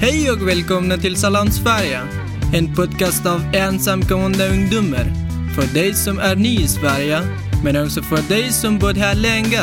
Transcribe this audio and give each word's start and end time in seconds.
Hej 0.00 0.30
och 0.30 0.48
välkomna 0.48 0.96
till 0.96 1.16
Salam 1.16 1.50
Sverige. 1.50 2.00
En 2.54 2.74
podcast 2.74 3.26
av 3.26 3.54
ensamkommande 3.54 4.48
ungdomar. 4.48 5.12
För 5.54 5.74
dig 5.74 5.94
som 5.94 6.18
är 6.18 6.36
ny 6.36 6.58
i 6.58 6.68
Sverige, 6.68 7.20
men 7.64 7.84
också 7.84 8.02
för 8.02 8.28
dig 8.28 8.52
som 8.52 8.78
bott 8.78 8.96
här 8.96 9.14
länge. 9.14 9.60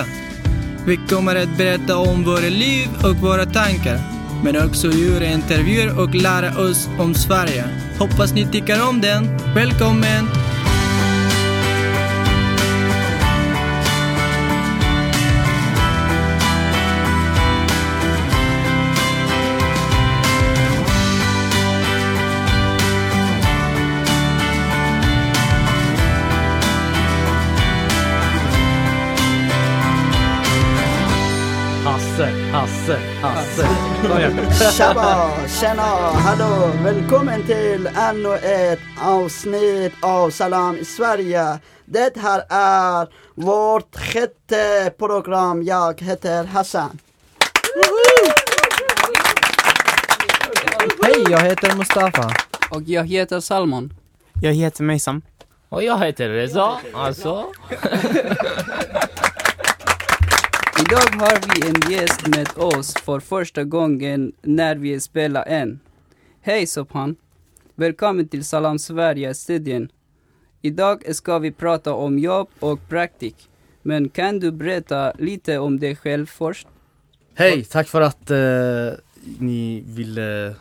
Vi 0.86 1.00
kommer 1.10 1.36
att 1.36 1.58
berätta 1.58 1.98
om 1.98 2.24
våra 2.24 2.50
liv 2.50 2.88
och 3.04 3.16
våra 3.16 3.46
tankar. 3.46 4.00
Men 4.44 4.68
också 4.68 4.92
göra 4.92 5.26
intervjuer 5.26 6.00
och 6.00 6.16
lära 6.16 6.60
oss 6.60 6.90
om 7.00 7.14
Sverige. 7.14 7.66
Hoppas 8.00 8.34
ni 8.34 8.48
tycker 8.52 8.90
om 8.90 9.02
den. 9.02 9.38
Välkommen! 9.56 10.43
Hasse. 33.24 33.68
Tjaba, 34.78 35.32
tjena, 35.48 35.82
hallå, 36.14 36.72
välkommen 36.84 37.44
till 37.44 37.90
ännu 37.98 38.36
ett 38.36 38.80
avsnitt 39.02 39.94
av 40.02 40.30
Salam 40.30 40.78
i 40.78 40.86
Sverige. 40.86 41.60
Det 41.86 42.18
här 42.18 42.44
är 42.50 43.08
vårt 43.36 43.96
sjätte 43.98 44.92
program, 44.98 45.64
jag 45.64 46.02
heter 46.02 46.44
Hassan. 46.44 47.00
Hej, 51.04 51.26
jag 51.30 51.40
heter 51.40 51.76
Mustafa. 51.76 52.32
Och 52.72 52.82
jag 52.82 53.08
heter 53.08 53.40
Salmon. 53.40 53.94
Jag 54.42 54.54
heter 54.54 54.84
Meysam. 54.84 55.22
Och 55.70 55.84
jag 55.84 56.06
heter 56.06 56.30
Reza, 56.30 56.78
alltså. 56.94 57.46
Idag 60.88 61.26
har 61.26 61.40
vi 61.54 61.70
en 61.70 61.92
gäst 61.92 62.28
med 62.28 62.48
oss 62.58 62.94
för 62.94 63.20
första 63.20 63.64
gången 63.64 64.34
när 64.42 64.76
vi 64.76 65.00
spelar 65.00 65.46
en. 65.46 65.80
Hej 66.42 66.68
Sophan! 66.68 67.16
Välkommen 67.76 68.28
till 68.28 68.46
Salam 68.46 68.80
Sverige-studien. 68.80 69.92
Idag 70.62 71.16
ska 71.16 71.40
vi 71.40 71.52
prata 71.52 71.94
om 71.94 72.20
jobb 72.20 72.48
och 72.60 72.90
praktik. 72.90 73.50
Men 73.82 74.10
kan 74.10 74.40
du 74.40 74.52
berätta 74.52 75.14
lite 75.20 75.58
om 75.58 75.80
dig 75.80 75.96
själv 75.96 76.26
först? 76.26 76.68
Hej, 77.36 77.64
tack 77.66 77.88
för 77.88 78.02
att 78.02 78.32
eh, 78.32 79.00
ni 79.40 79.84
ville 79.88 80.48
eh, 80.48 80.54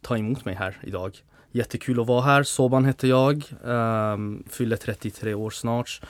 ta 0.00 0.18
emot 0.18 0.44
mig 0.44 0.54
här 0.54 0.76
idag. 0.82 1.22
Jättekul 1.54 2.00
att 2.00 2.06
vara 2.06 2.22
här. 2.22 2.42
Soban 2.42 2.84
heter 2.84 3.08
jag, 3.08 3.44
um, 3.62 4.44
fyller 4.50 4.76
33 4.76 5.34
år 5.34 5.50
snart. 5.50 6.00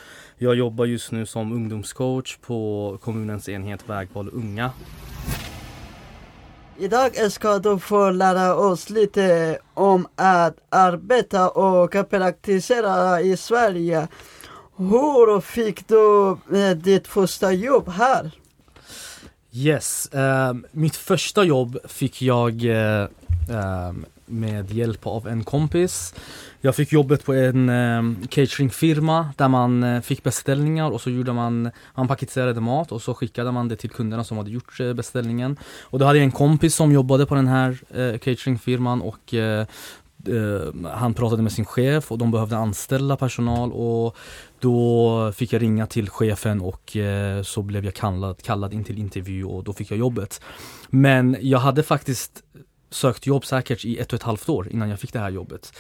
Jag 0.43 0.55
jobbar 0.55 0.85
just 0.85 1.13
nu 1.13 1.27
som 1.27 1.53
ungdomscoach 1.53 2.37
på 2.37 2.99
kommunens 3.03 3.49
enhet 3.49 3.89
Vägval 3.89 4.31
Unga. 4.33 4.71
Idag 6.79 7.33
ska 7.33 7.59
du 7.59 7.79
få 7.79 8.11
lära 8.11 8.55
oss 8.55 8.91
lite 8.91 9.59
om 9.75 10.07
att 10.17 10.57
arbeta 10.69 11.49
och 11.51 11.91
praktisera 12.11 13.21
i 13.21 13.37
Sverige. 13.37 14.09
Hur 14.77 15.41
fick 15.41 15.89
du 15.89 16.37
eh, 16.59 16.77
ditt 16.77 17.07
första 17.09 17.53
jobb 17.53 17.89
här? 17.89 18.31
Yes, 19.53 20.09
ehm, 20.13 20.67
mitt 20.71 20.97
första 20.97 21.45
jobb 21.45 21.79
fick 21.89 22.23
jag 22.23 22.65
eh, 22.65 23.09
ehm, 23.51 24.07
med 24.33 24.71
hjälp 24.71 25.07
av 25.07 25.29
en 25.29 25.45
kompis. 25.45 26.15
Jag 26.61 26.77
fick 26.77 26.93
jobbet 26.93 27.25
på 27.25 27.35
en 27.35 27.69
eh, 27.69 28.27
cateringfirma 28.29 29.29
där 29.37 29.49
man 29.49 29.83
eh, 29.83 30.01
fick 30.01 30.23
beställningar 30.23 30.91
och 30.91 31.01
så 31.01 31.11
gjorde 31.11 31.33
man, 31.33 31.71
man 31.95 32.09
paketerade 32.09 32.61
mat 32.61 32.93
och 32.93 33.03
så 33.03 33.15
skickade 33.15 33.53
man 33.53 33.69
det 33.69 33.77
till 33.77 33.91
kunderna 33.91 34.25
som 34.25 34.37
hade 34.39 34.51
gjort 34.51 34.81
eh, 34.81 34.93
beställningen. 34.93 35.57
Och 35.83 35.99
då 35.99 36.05
hade 36.05 36.19
jag 36.19 36.25
en 36.25 36.33
kompis 36.33 36.75
som 36.75 36.93
jobbade 36.93 37.27
på 37.27 37.35
den 37.35 37.49
här 37.49 37.79
eh, 37.91 38.19
cateringfirman 38.19 39.03
och 39.03 39.35
eh, 39.35 39.67
eh, 40.27 40.91
han 40.93 41.15
pratade 41.15 41.43
med 41.43 41.53
sin 41.53 41.65
chef 41.65 42.13
och 42.13 42.19
de 42.19 42.31
behövde 42.31 42.57
anställa 42.57 43.17
personal 43.17 43.73
och 43.73 44.17
då 44.61 45.33
fick 45.33 45.53
jag 45.53 45.63
ringa 45.63 45.87
till 45.87 46.11
chefen 46.11 46.61
och 46.61 46.97
så 47.45 47.63
blev 47.63 47.85
jag 47.85 47.95
kallad, 47.95 48.43
kallad 48.43 48.75
in 48.75 48.85
till 48.85 48.99
intervju 48.99 49.45
och 49.45 49.65
då 49.65 49.73
fick 49.73 49.91
jag 49.91 49.99
jobbet. 49.99 50.41
Men 50.91 51.37
jag 51.41 51.59
hade 51.59 51.83
faktiskt 51.83 52.43
sökt 52.95 53.27
jobb 53.27 53.45
säkert 53.45 53.85
i 53.85 53.99
ett 53.99 54.13
och 54.13 54.17
ett 54.17 54.23
halvt 54.23 54.49
år 54.49 54.69
innan 54.69 54.89
jag 54.91 55.01
fick 55.01 55.13
det 55.13 55.19
här 55.19 55.31
jobbet. 55.31 55.73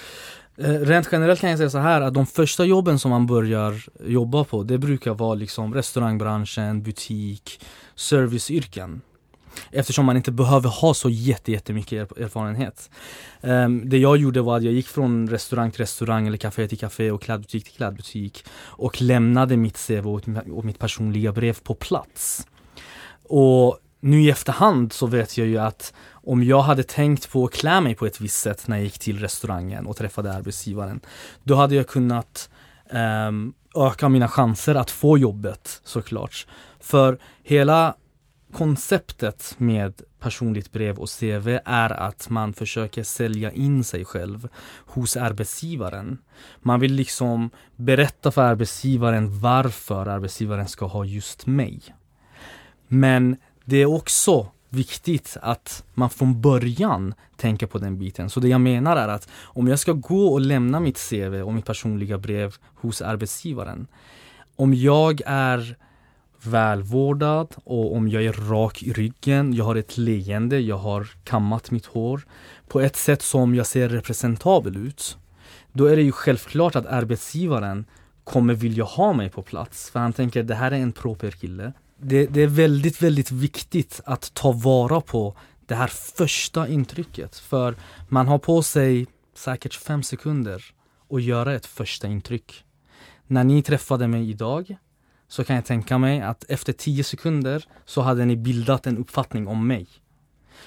Eh, 0.56 0.70
rent 0.70 1.08
generellt 1.12 1.40
kan 1.40 1.50
jag 1.50 1.58
säga 1.58 1.70
så 1.70 1.78
här 1.78 2.00
att 2.00 2.14
de 2.14 2.26
första 2.26 2.64
jobben 2.64 2.98
som 2.98 3.10
man 3.10 3.26
börjar 3.26 3.84
jobba 4.06 4.44
på 4.44 4.62
det 4.62 4.78
brukar 4.78 5.14
vara 5.14 5.34
liksom 5.34 5.74
restaurangbranschen, 5.74 6.82
butik, 6.82 7.60
serviceyrken. 7.94 9.00
Eftersom 9.70 10.06
man 10.06 10.16
inte 10.16 10.32
behöver 10.32 10.68
ha 10.68 10.94
så 10.94 11.10
jättemycket 11.10 12.18
erfarenhet. 12.18 12.90
Ehm, 13.40 13.88
det 13.88 13.98
jag 13.98 14.16
gjorde 14.16 14.42
var 14.42 14.56
att 14.56 14.62
jag 14.62 14.74
gick 14.74 14.88
från 14.88 15.28
restaurang 15.28 15.70
till 15.70 15.80
restaurang 15.80 16.26
eller 16.26 16.38
café 16.38 16.68
till 16.68 16.78
café 16.78 17.10
och 17.10 17.22
klädbutik 17.22 17.64
till 17.64 17.74
klädbutik 17.74 18.44
och 18.52 19.02
lämnade 19.02 19.56
mitt 19.56 19.86
CV 19.86 20.06
och 20.52 20.64
mitt 20.64 20.78
personliga 20.78 21.32
brev 21.32 21.58
på 21.62 21.74
plats. 21.74 22.46
Och 23.22 23.78
nu 24.00 24.22
i 24.22 24.30
efterhand 24.30 24.92
så 24.92 25.06
vet 25.06 25.38
jag 25.38 25.46
ju 25.46 25.58
att 25.58 25.92
om 26.24 26.44
jag 26.44 26.62
hade 26.62 26.82
tänkt 26.82 27.30
på 27.30 27.44
att 27.44 27.52
klä 27.52 27.80
mig 27.80 27.94
på 27.94 28.06
ett 28.06 28.20
visst 28.20 28.40
sätt 28.40 28.68
när 28.68 28.76
jag 28.76 28.84
gick 28.84 28.98
till 28.98 29.18
restaurangen 29.18 29.86
och 29.86 29.96
träffade 29.96 30.32
arbetsgivaren, 30.32 31.00
då 31.44 31.54
hade 31.54 31.74
jag 31.74 31.86
kunnat 31.86 32.50
um, 33.28 33.54
öka 33.76 34.08
mina 34.08 34.28
chanser 34.28 34.74
att 34.74 34.90
få 34.90 35.18
jobbet 35.18 35.80
såklart. 35.84 36.46
För 36.80 37.18
hela 37.42 37.94
konceptet 38.52 39.54
med 39.58 40.02
personligt 40.20 40.72
brev 40.72 40.98
och 40.98 41.08
CV 41.20 41.58
är 41.64 41.90
att 41.90 42.30
man 42.30 42.52
försöker 42.52 43.02
sälja 43.02 43.52
in 43.52 43.84
sig 43.84 44.04
själv 44.04 44.48
hos 44.86 45.16
arbetsgivaren. 45.16 46.18
Man 46.60 46.80
vill 46.80 46.92
liksom 46.92 47.50
berätta 47.76 48.30
för 48.30 48.42
arbetsgivaren 48.42 49.40
varför 49.40 50.06
arbetsgivaren 50.06 50.68
ska 50.68 50.86
ha 50.86 51.04
just 51.04 51.46
mig. 51.46 51.80
Men 52.88 53.36
det 53.64 53.76
är 53.76 53.86
också 53.86 54.48
viktigt 54.72 55.36
att 55.42 55.84
man 55.94 56.10
från 56.10 56.40
början 56.40 57.14
tänker 57.36 57.66
på 57.66 57.78
den 57.78 57.98
biten. 57.98 58.30
Så 58.30 58.40
det 58.40 58.48
jag 58.48 58.60
menar 58.60 58.96
är 58.96 59.08
att 59.08 59.28
om 59.42 59.68
jag 59.68 59.78
ska 59.78 59.92
gå 59.92 60.26
och 60.26 60.40
lämna 60.40 60.80
mitt 60.80 61.10
CV 61.10 61.42
och 61.42 61.54
mitt 61.54 61.66
personliga 61.66 62.18
brev 62.18 62.54
hos 62.74 63.02
arbetsgivaren. 63.02 63.86
Om 64.56 64.74
jag 64.74 65.20
är 65.26 65.76
välvårdad 66.42 67.54
och 67.64 67.96
om 67.96 68.08
jag 68.08 68.24
är 68.24 68.32
rak 68.32 68.82
i 68.82 68.92
ryggen, 68.92 69.54
jag 69.54 69.64
har 69.64 69.76
ett 69.76 69.98
leende, 69.98 70.60
jag 70.60 70.78
har 70.78 71.08
kammat 71.24 71.70
mitt 71.70 71.86
hår 71.86 72.22
på 72.68 72.80
ett 72.80 72.96
sätt 72.96 73.22
som 73.22 73.54
jag 73.54 73.66
ser 73.66 73.88
representabel 73.88 74.76
ut. 74.76 75.16
Då 75.72 75.86
är 75.86 75.96
det 75.96 76.02
ju 76.02 76.12
självklart 76.12 76.76
att 76.76 76.86
arbetsgivaren 76.86 77.84
kommer 78.24 78.54
vilja 78.54 78.84
ha 78.84 79.12
mig 79.12 79.30
på 79.30 79.42
plats. 79.42 79.90
För 79.90 80.00
han 80.00 80.12
tänker 80.12 80.42
det 80.42 80.54
här 80.54 80.70
är 80.70 80.76
en 80.76 80.92
proper 80.92 81.30
kille 81.30 81.72
det, 82.02 82.26
det 82.26 82.42
är 82.42 82.46
väldigt, 82.46 83.02
väldigt 83.02 83.30
viktigt 83.30 84.00
att 84.04 84.34
ta 84.34 84.52
vara 84.52 85.00
på 85.00 85.36
det 85.66 85.74
här 85.74 85.86
första 86.16 86.68
intrycket. 86.68 87.38
För 87.38 87.76
man 88.08 88.28
har 88.28 88.38
på 88.38 88.62
sig 88.62 89.06
säkert 89.34 89.74
fem 89.74 90.02
sekunder 90.02 90.64
att 91.10 91.22
göra 91.22 91.54
ett 91.54 91.66
första 91.66 92.08
intryck. 92.08 92.64
När 93.26 93.44
ni 93.44 93.62
träffade 93.62 94.08
mig 94.08 94.30
idag 94.30 94.76
så 95.28 95.44
kan 95.44 95.56
jag 95.56 95.64
tänka 95.64 95.98
mig 95.98 96.20
att 96.20 96.44
efter 96.48 96.72
tio 96.72 97.04
sekunder 97.04 97.64
så 97.84 98.00
hade 98.00 98.24
ni 98.24 98.36
bildat 98.36 98.86
en 98.86 98.98
uppfattning 98.98 99.46
om 99.46 99.66
mig. 99.66 99.86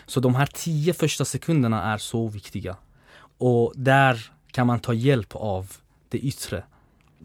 Så 0.05 0.19
de 0.19 0.35
här 0.35 0.49
tio 0.53 0.93
första 0.93 1.25
sekunderna 1.25 1.83
är 1.83 1.97
så 1.97 2.27
viktiga. 2.27 2.77
Och 3.37 3.73
där 3.75 4.31
kan 4.51 4.67
man 4.67 4.79
ta 4.79 4.93
hjälp 4.93 5.35
av 5.35 5.71
det 6.09 6.17
yttre. 6.17 6.63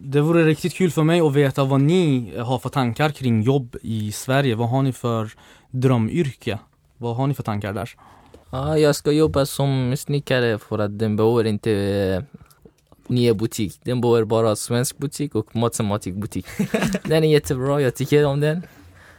Det 0.02 0.20
vore 0.20 0.44
riktigt 0.44 0.75
kul 0.75 0.91
för 0.91 1.02
mig 1.02 1.20
att 1.20 1.35
veta 1.35 1.64
vad 1.64 1.81
ni 1.81 2.32
har 2.38 2.58
för 2.58 2.69
tankar 2.69 3.11
kring 3.11 3.43
jobb 3.43 3.76
i 3.82 4.12
Sverige. 4.12 4.55
Vad 4.55 4.69
har 4.69 4.82
ni 4.82 4.93
för 4.93 5.32
drömyrke? 5.70 6.58
Vad 6.97 7.17
har 7.17 7.26
ni 7.26 7.35
för 7.35 7.43
tankar 7.43 7.73
där? 7.73 7.91
Ja, 8.50 8.79
jag 8.79 8.97
ska 8.97 9.12
jobba 9.12 9.47
som 9.47 9.97
snickare 9.97 10.58
för 10.58 10.79
att 10.79 10.99
den 10.99 11.17
behöver 11.17 11.44
inte 11.44 11.73
eh, 11.73 12.23
nya 13.06 13.35
butik. 13.35 13.81
Den 13.82 14.00
behöver 14.00 14.25
bara 14.25 14.56
svensk 14.56 14.99
butik 14.99 15.35
och 15.35 15.56
matematikbutik. 15.56 16.47
den 17.05 17.25
är 17.25 17.29
jättebra, 17.29 17.81
jag 17.81 17.94
tycker 17.94 18.25
om 18.25 18.41
den. 18.41 18.62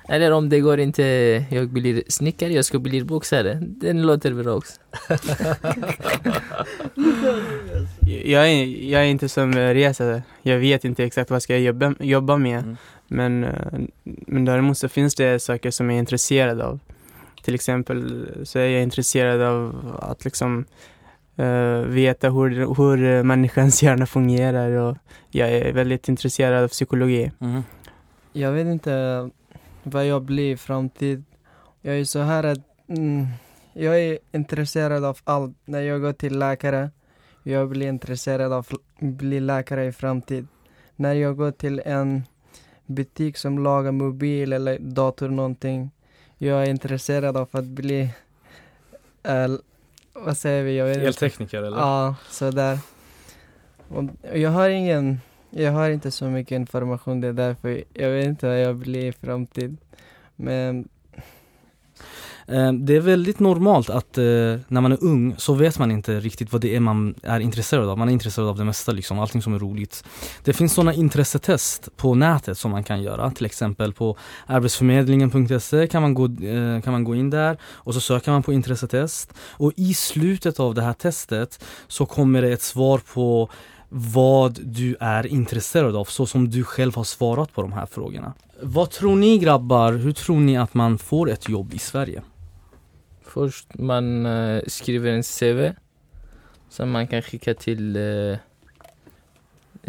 Eller 0.08 0.32
om 0.32 0.50
det 0.50 0.60
går 0.60 0.80
inte, 0.80 1.04
jag 1.50 1.70
blir 1.70 2.04
snickare, 2.08 2.54
jag 2.54 2.66
ska 2.66 2.80
bli 2.80 3.04
boxare. 3.04 3.58
Den 3.62 4.02
låter 4.02 4.34
bra 4.34 4.54
också. 4.54 4.82
jag, 8.26 8.52
är, 8.52 8.66
jag 8.66 9.02
är 9.02 9.06
inte 9.06 9.30
som 9.30 9.54
Reza, 9.54 10.22
jag 10.42 10.58
vet 10.58 10.86
inte 10.86 11.04
exakt 11.04 11.30
vad 11.30 11.36
jag 11.36 11.42
ska 11.42 11.58
jobba, 11.58 11.96
jobba 12.00 12.38
med. 12.38 12.60
Mm. 12.60 12.78
Men, 13.08 13.44
eh, 13.44 13.80
men 14.04 14.46
däremot 14.46 14.78
så 14.78 14.90
finns 14.90 15.16
det 15.16 15.40
saker 15.40 15.72
som 15.72 15.90
jag 15.90 15.96
är 15.96 16.00
intresserad 16.00 16.62
av. 16.62 16.80
till 17.44 17.56
exempel 17.56 18.28
så 18.44 18.60
är 18.60 18.68
jag 18.68 18.84
intresserad 18.84 19.42
av 19.42 19.76
att 20.02 20.26
liksom 20.26 20.66
eh, 21.36 21.80
veta 21.80 22.30
hur, 22.30 22.76
hur 22.76 23.24
människans 23.24 23.84
hjärna 23.84 24.06
fungerar 24.06 24.72
och 24.72 24.98
jag 25.30 25.52
är 25.52 25.74
väldigt 25.74 26.10
intresserad 26.10 26.64
av 26.64 26.68
psykologi. 26.68 27.32
Mhm. 27.40 27.64
Jag 28.34 28.52
vet 28.52 28.68
inte 28.68 29.30
vad 29.84 30.06
jag 30.06 30.22
blir 30.22 30.52
i 30.54 30.58
framtid. 30.58 31.24
Jag 31.82 32.00
är 32.00 32.06
så 32.06 32.20
här 32.20 32.44
att 32.44 32.60
mm, 32.88 33.28
jag 33.74 34.00
är 34.00 34.20
intresserad 34.32 35.06
av 35.06 35.18
allt. 35.24 35.56
När 35.66 35.82
jag 35.82 36.02
går 36.02 36.14
till 36.14 36.40
läkare, 36.40 36.90
jag 37.44 37.70
blir 37.70 37.88
intresserad 37.88 38.54
av 38.54 38.60
att 38.60 39.00
bli 39.00 39.40
läkare 39.40 39.86
i 39.86 39.92
framtid. 39.92 40.48
När 40.96 41.14
jag 41.14 41.38
går 41.38 41.52
till 41.52 41.82
en 41.86 42.24
butik 42.86 43.38
som 43.38 43.64
lagar 43.64 43.92
mobil 43.92 44.54
eller 44.54 44.80
dator 44.80 45.30
någonting, 45.30 45.92
jag 46.38 46.64
är 46.64 46.70
intresserad 46.70 47.38
av 47.38 47.50
att 47.52 47.66
bli, 47.66 48.10
eh, 49.24 49.48
vad 50.14 50.38
säger 50.38 50.64
vi? 50.64 50.78
Jag. 50.78 50.90
Eltekniker 50.92 51.64
eller? 51.64 51.78
Ja, 51.78 52.16
sådär. 52.30 52.80
Och 53.88 54.04
jag 54.34 54.50
har 54.50 54.70
ingen, 54.70 55.22
jag 55.52 55.72
har 55.72 55.90
inte 55.90 56.12
så 56.12 56.26
mycket 56.26 56.56
information, 56.56 57.22
det 57.22 57.28
är 57.28 57.34
därför 57.34 57.84
jag 57.94 58.10
vet 58.10 58.26
inte 58.26 58.48
vad 58.48 58.62
jag 58.62 58.76
blir 58.76 59.06
i 59.06 59.12
framtiden. 59.12 59.78
Men 60.36 60.88
ehm, 62.48 62.86
Det 62.86 62.96
är 62.96 63.00
väldigt 63.00 63.40
normalt 63.40 63.90
att 63.90 64.18
eh, 64.18 64.24
när 64.68 64.82
man 64.82 64.92
är 64.92 65.04
ung 65.04 65.36
så 65.38 65.54
vet 65.54 65.80
man 65.80 65.92
inte 65.92 66.20
riktigt 66.20 66.52
vad 66.52 66.62
det 66.62 66.76
är 66.76 66.80
man 66.80 67.16
är 67.24 67.40
intresserad 67.40 67.90
av. 67.90 67.98
Man 67.98 68.10
är 68.10 68.14
intresserad 68.14 68.48
av 68.48 68.58
det 68.58 68.64
mesta, 68.64 68.92
liksom, 68.92 69.20
allting 69.20 69.42
som 69.42 69.54
är 69.54 69.60
roligt. 69.60 70.04
Det 70.44 70.54
finns 70.54 70.74
sådana 70.74 70.94
intressetest 70.94 71.90
på 71.98 72.16
nätet 72.16 72.58
som 72.58 72.72
man 72.72 72.84
kan 72.84 73.04
göra. 73.04 73.32
Till 73.32 73.46
exempel 73.46 73.94
på 73.94 74.18
arbetsförmedlingen.se 74.46 75.88
kan, 75.88 76.02
man 76.02 76.14
gå, 76.14 76.26
eh, 76.26 76.82
kan 76.82 76.94
man 76.94 77.04
gå 77.04 77.16
in 77.16 77.30
där 77.30 77.58
och 77.64 77.94
så 77.94 78.02
söker 78.02 78.32
man 78.32 78.44
på 78.44 78.54
intressetest. 78.54 79.34
Och 79.40 79.74
i 79.76 79.94
slutet 79.94 80.60
av 80.60 80.76
det 80.76 80.82
här 80.82 80.94
testet 80.94 81.64
så 81.88 82.06
kommer 82.06 82.42
det 82.42 82.52
ett 82.52 82.62
svar 82.62 83.02
på 83.14 83.50
vad 83.94 84.60
du 84.62 84.96
är 85.00 85.28
intresserad 85.28 85.96
av, 85.96 86.06
så 86.06 86.26
som 86.26 86.50
du 86.50 86.64
själv 86.64 86.96
har 86.96 87.04
svarat 87.04 87.54
på 87.54 87.62
de 87.62 87.74
här 87.74 87.86
frågorna. 87.86 88.34
Vad 88.62 88.90
tror 88.90 89.16
ni 89.16 89.38
grabbar, 89.38 89.94
hur 89.94 90.12
tror 90.12 90.40
ni 90.40 90.58
att 90.58 90.74
man 90.74 90.98
får 90.98 91.30
ett 91.30 91.50
jobb 91.50 91.74
i 91.74 91.80
Sverige? 91.80 92.22
Först 93.22 93.68
man 93.74 94.26
eh, 94.26 94.62
skriver 94.68 95.12
en 95.12 95.24
CV. 95.24 95.76
Sen 96.70 96.92
man 96.92 97.08
kan 97.08 97.22
skicka 97.22 97.54
till 97.54 97.96
eh, 97.96 98.38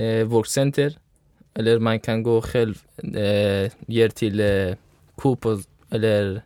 eh, 0.05 0.25
vårdcenter. 0.25 0.99
Eller 1.55 1.79
man 1.79 2.01
kan 2.01 2.23
gå 2.23 2.43
själv, 2.43 2.83
eh, 2.97 3.73
ger 3.87 4.09
till 4.09 4.41
eh, 4.41 4.77
Coop 5.17 5.47
eller 5.91 6.43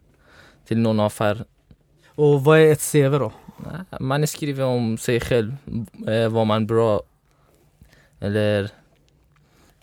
till 0.67 0.79
någon 0.79 1.01
affär. 1.01 1.45
Och 2.07 2.45
vad 2.45 2.59
är 2.59 2.73
ett 2.73 2.93
CV 2.93 3.19
då? 3.19 3.33
Man 4.01 4.27
skriver 4.27 4.65
om 4.65 4.99
sig 4.99 5.21
själv, 5.21 5.57
eh, 6.07 6.29
vad 6.29 6.47
man 6.47 6.63
är 6.63 6.67
bra 6.67 7.03
eller 8.21 8.71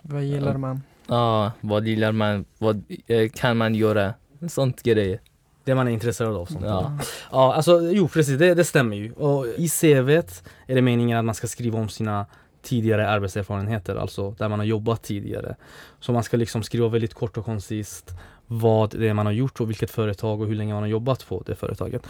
vad 0.02 0.22
gillar 0.22 0.56
man? 0.56 0.80
ja, 1.06 1.52
vad 1.60 1.86
gillar 1.86 2.12
man, 2.12 2.44
vad 2.58 2.82
eh, 3.06 3.28
kan 3.28 3.56
man 3.56 3.74
göra, 3.74 4.14
sånt 4.48 4.82
grejer. 4.82 5.20
Det 5.64 5.74
man 5.74 5.88
är 5.88 5.92
intresserad 5.92 6.36
av. 6.36 6.46
Sånt. 6.46 6.64
Ja. 6.64 6.98
ja, 7.30 7.54
alltså 7.54 7.80
jo 7.92 8.08
precis, 8.08 8.38
det, 8.38 8.54
det 8.54 8.64
stämmer 8.64 8.96
ju. 8.96 9.12
Och 9.12 9.46
i 9.46 9.68
CVt 9.68 10.42
är 10.66 10.74
det 10.74 10.82
meningen 10.82 11.18
att 11.18 11.24
man 11.24 11.34
ska 11.34 11.46
skriva 11.46 11.78
om 11.78 11.88
sina 11.88 12.26
tidigare 12.62 13.08
arbetserfarenheter, 13.08 13.96
alltså 13.96 14.30
där 14.30 14.48
man 14.48 14.58
har 14.58 14.66
jobbat 14.66 15.02
tidigare. 15.02 15.56
Så 16.00 16.12
man 16.12 16.22
ska 16.22 16.36
liksom 16.36 16.62
skriva 16.62 16.88
väldigt 16.88 17.14
kort 17.14 17.36
och 17.36 17.44
koncist 17.44 18.10
vad 18.46 18.90
det 18.90 19.08
är 19.08 19.14
man 19.14 19.26
har 19.26 19.32
gjort 19.32 19.60
och 19.60 19.70
vilket 19.70 19.90
företag 19.90 20.40
och 20.40 20.46
hur 20.46 20.54
länge 20.54 20.74
man 20.74 20.82
har 20.82 20.90
jobbat 20.90 21.28
på 21.28 21.42
det 21.46 21.54
företaget. 21.54 22.02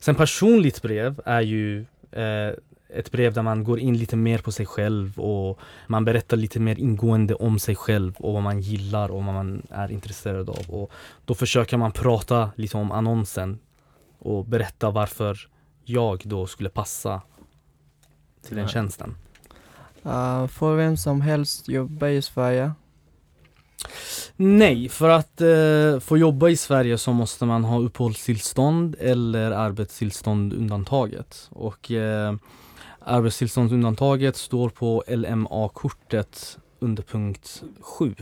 Sen 0.00 0.14
personligt 0.14 0.82
brev 0.82 1.20
är 1.24 1.40
ju 1.40 1.80
eh, 2.10 2.52
ett 2.88 3.10
brev 3.10 3.32
där 3.32 3.42
man 3.42 3.64
går 3.64 3.78
in 3.78 3.98
lite 3.98 4.16
mer 4.16 4.38
på 4.38 4.52
sig 4.52 4.66
själv 4.66 5.20
och 5.20 5.58
man 5.86 6.04
berättar 6.04 6.36
lite 6.36 6.60
mer 6.60 6.78
ingående 6.78 7.34
om 7.34 7.58
sig 7.58 7.76
själv 7.76 8.16
och 8.16 8.32
vad 8.32 8.42
man 8.42 8.60
gillar 8.60 9.08
och 9.08 9.24
vad 9.24 9.34
man 9.34 9.62
är 9.70 9.92
intresserad 9.92 10.50
av. 10.50 10.64
Och 10.68 10.92
då 11.24 11.34
försöker 11.34 11.76
man 11.76 11.92
prata 11.92 12.50
lite 12.56 12.76
om 12.76 12.92
annonsen 12.92 13.58
och 14.18 14.44
berätta 14.44 14.90
varför 14.90 15.48
jag 15.84 16.22
då 16.24 16.46
skulle 16.46 16.68
passa 16.68 17.22
till 18.46 18.56
den 18.56 18.68
tjänsten. 18.68 19.16
Uh, 20.06 20.46
får 20.46 20.76
vem 20.76 20.96
som 20.96 21.20
helst 21.20 21.68
jobba 21.68 22.08
i 22.08 22.22
Sverige? 22.22 22.72
Nej, 24.36 24.88
för 24.88 25.08
att 25.08 25.40
eh, 25.40 26.00
få 26.00 26.18
jobba 26.18 26.48
i 26.48 26.56
Sverige 26.56 26.98
så 26.98 27.12
måste 27.12 27.44
man 27.44 27.64
ha 27.64 27.78
uppehållstillstånd 27.78 28.96
eller 29.00 29.50
arbetstillstånd 29.50 30.52
undantaget. 30.52 31.48
Och 31.50 31.90
eh, 31.90 32.34
arbetstillståndsundantaget 33.08 34.36
står 34.36 34.68
på 34.68 35.04
LMA-kortet 35.08 36.58
under 36.78 37.02
punkt 37.02 37.62
7. 37.80 38.14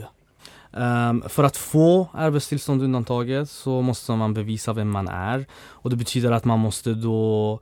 Um, 0.73 0.83
ehm, 0.83 1.23
för 1.29 1.45
att 1.45 1.57
få 1.57 2.09
arbetstillståndsundantaget 2.13 3.51
så 3.51 3.83
måste 3.83 4.13
man 4.13 4.35
bevisa 4.35 4.73
vem 4.73 4.91
man 4.91 5.09
är 5.09 5.47
och 5.55 5.91
det 5.91 5.97
betyder 5.97 6.33
att 6.33 6.45
man 6.45 6.59
måste 6.59 6.95
då 6.95 7.61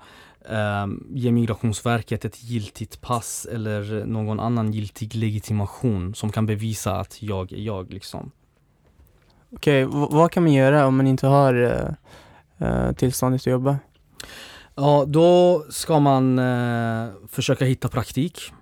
um, 0.49 1.07
ge 1.11 1.33
Migrationsverket 1.33 2.25
ett 2.25 2.45
giltigt 2.45 3.01
pass 3.01 3.47
eller 3.53 4.05
någon 4.07 4.41
annan 4.41 4.73
giltig 4.73 5.15
legitimation 5.15 6.15
som 6.15 6.33
kan 6.33 6.47
bevisa 6.47 6.97
att 6.97 7.23
jag 7.23 7.53
är 7.53 7.61
jag 7.61 7.93
liksom. 7.93 8.31
Okej, 9.53 9.87
okay, 9.87 10.07
vad 10.11 10.31
kan 10.31 10.43
man 10.43 10.53
göra 10.53 10.87
om 10.87 10.97
man 10.97 11.07
inte 11.07 11.27
har 11.27 11.55
uh, 12.59 12.93
tillståndet 12.93 13.41
att 13.41 13.47
jobba? 13.47 13.79
Ja, 14.77 15.05
då 15.09 15.65
ska 15.71 16.01
man 16.01 16.39
eh, 16.39 17.09
försöka 17.29 17.65
hitta 17.65 17.89
praktik. 17.89 18.53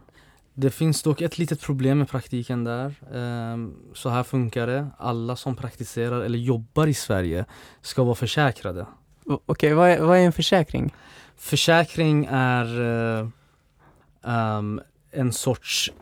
Det 0.55 0.71
finns 0.71 1.03
dock 1.03 1.21
ett 1.21 1.39
litet 1.39 1.61
problem 1.61 1.99
med 1.99 2.09
praktiken 2.09 2.65
där. 2.65 2.95
Ehm, 3.15 3.75
så 3.95 4.09
här 4.09 4.23
funkar 4.23 4.67
det. 4.67 4.87
Alla 4.99 5.37
som 5.37 5.57
praktiserar 5.57 6.21
eller 6.21 6.39
jobbar 6.39 6.87
i 6.87 6.95
Sverige 6.95 7.45
ska 7.81 8.03
vara 8.03 8.15
försäkrade. 8.15 8.87
Okej, 9.47 9.75
vad, 9.75 9.91
är, 9.91 10.01
vad 10.01 10.19
är 10.19 10.23
en 10.23 10.33
försäkring? 10.33 10.95
Försäkring 11.37 12.29
är 12.31 12.81
eh, 12.81 13.29
ehm, 14.23 14.81
en 15.11 15.33
sorts 15.33 15.93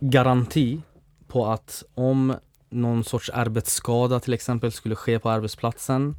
garanti 0.00 0.82
på 1.28 1.46
att 1.46 1.82
om 1.94 2.34
någon 2.70 3.04
sorts 3.04 3.30
arbetsskada 3.30 4.20
till 4.20 4.32
exempel 4.32 4.72
skulle 4.72 4.94
ske 4.94 5.18
på 5.18 5.30
arbetsplatsen 5.30 6.16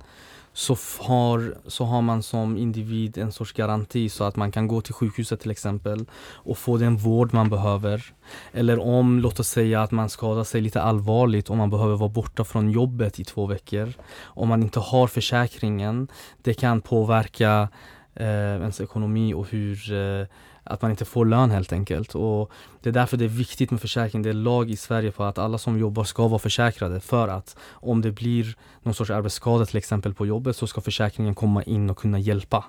så, 0.53 0.77
har, 0.99 1.55
så 1.67 1.85
har 1.85 2.01
man 2.01 2.23
som 2.23 2.57
individ 2.57 3.17
en 3.17 3.31
sorts 3.31 3.53
garanti 3.53 4.09
så 4.09 4.23
att 4.23 4.35
man 4.35 4.51
kan 4.51 4.67
gå 4.67 4.81
till 4.81 4.93
sjukhuset 4.93 5.39
till 5.39 5.51
exempel 5.51 6.05
och 6.21 6.57
få 6.57 6.77
den 6.77 6.97
vård 6.97 7.33
man 7.33 7.49
behöver. 7.49 8.13
Eller 8.53 8.79
om, 8.79 9.19
låt 9.19 9.39
oss 9.39 9.47
säga 9.47 9.81
att 9.81 9.91
man 9.91 10.09
skadar 10.09 10.43
sig 10.43 10.61
lite 10.61 10.81
allvarligt 10.81 11.49
och 11.49 11.57
man 11.57 11.69
behöver 11.69 11.95
vara 11.95 12.09
borta 12.09 12.43
från 12.43 12.69
jobbet 12.69 13.19
i 13.19 13.23
två 13.23 13.45
veckor. 13.45 13.93
Om 14.23 14.49
man 14.49 14.63
inte 14.63 14.79
har 14.79 15.07
försäkringen, 15.07 16.07
det 16.41 16.53
kan 16.53 16.81
påverka 16.81 17.69
eh, 18.15 18.55
ens 18.55 18.81
ekonomi 18.81 19.33
och 19.33 19.47
hur 19.47 19.93
eh, 19.93 20.27
att 20.63 20.81
man 20.81 20.91
inte 20.91 21.05
får 21.05 21.25
lön 21.25 21.51
helt 21.51 21.73
enkelt. 21.73 22.15
Och 22.15 22.51
det 22.81 22.89
är 22.89 22.93
därför 22.93 23.17
det 23.17 23.25
är 23.25 23.29
viktigt 23.29 23.71
med 23.71 23.81
försäkring. 23.81 24.21
Det 24.21 24.29
är 24.29 24.33
lag 24.33 24.71
i 24.71 24.75
Sverige 24.75 25.11
på 25.11 25.23
att 25.23 25.37
alla 25.37 25.57
som 25.57 25.79
jobbar 25.79 26.03
ska 26.03 26.27
vara 26.27 26.39
försäkrade 26.39 26.99
för 26.99 27.27
att 27.27 27.55
om 27.71 28.01
det 28.01 28.11
blir 28.11 28.55
någon 28.83 28.93
sorts 28.93 29.11
arbetsskada 29.11 29.65
till 29.65 29.77
exempel 29.77 30.13
på 30.13 30.25
jobbet 30.25 30.55
så 30.55 30.67
ska 30.67 30.81
försäkringen 30.81 31.35
komma 31.35 31.63
in 31.63 31.89
och 31.89 31.97
kunna 31.97 32.19
hjälpa. 32.19 32.65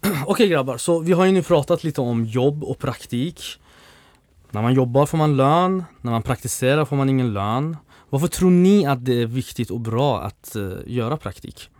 Okej 0.26 0.48
grabbar, 0.48 0.76
så 0.76 0.98
vi 0.98 1.12
har 1.12 1.24
ju 1.24 1.32
nu 1.32 1.42
pratat 1.42 1.84
lite 1.84 2.00
om 2.00 2.24
jobb 2.24 2.64
och 2.64 2.78
praktik. 2.78 3.40
När 4.50 4.62
man 4.62 4.74
jobbar 4.74 5.06
får 5.06 5.18
man 5.18 5.36
lön, 5.36 5.84
när 6.00 6.10
man 6.10 6.22
praktiserar 6.22 6.84
får 6.84 6.96
man 6.96 7.08
ingen 7.08 7.32
lön. 7.32 7.76
Varför 8.10 8.28
tror 8.28 8.50
ni 8.50 8.86
att 8.86 9.04
det 9.04 9.22
är 9.22 9.26
viktigt 9.26 9.70
och 9.70 9.80
bra 9.80 10.20
att 10.20 10.52
uh, 10.56 10.78
göra 10.86 11.16
praktik? 11.16 11.70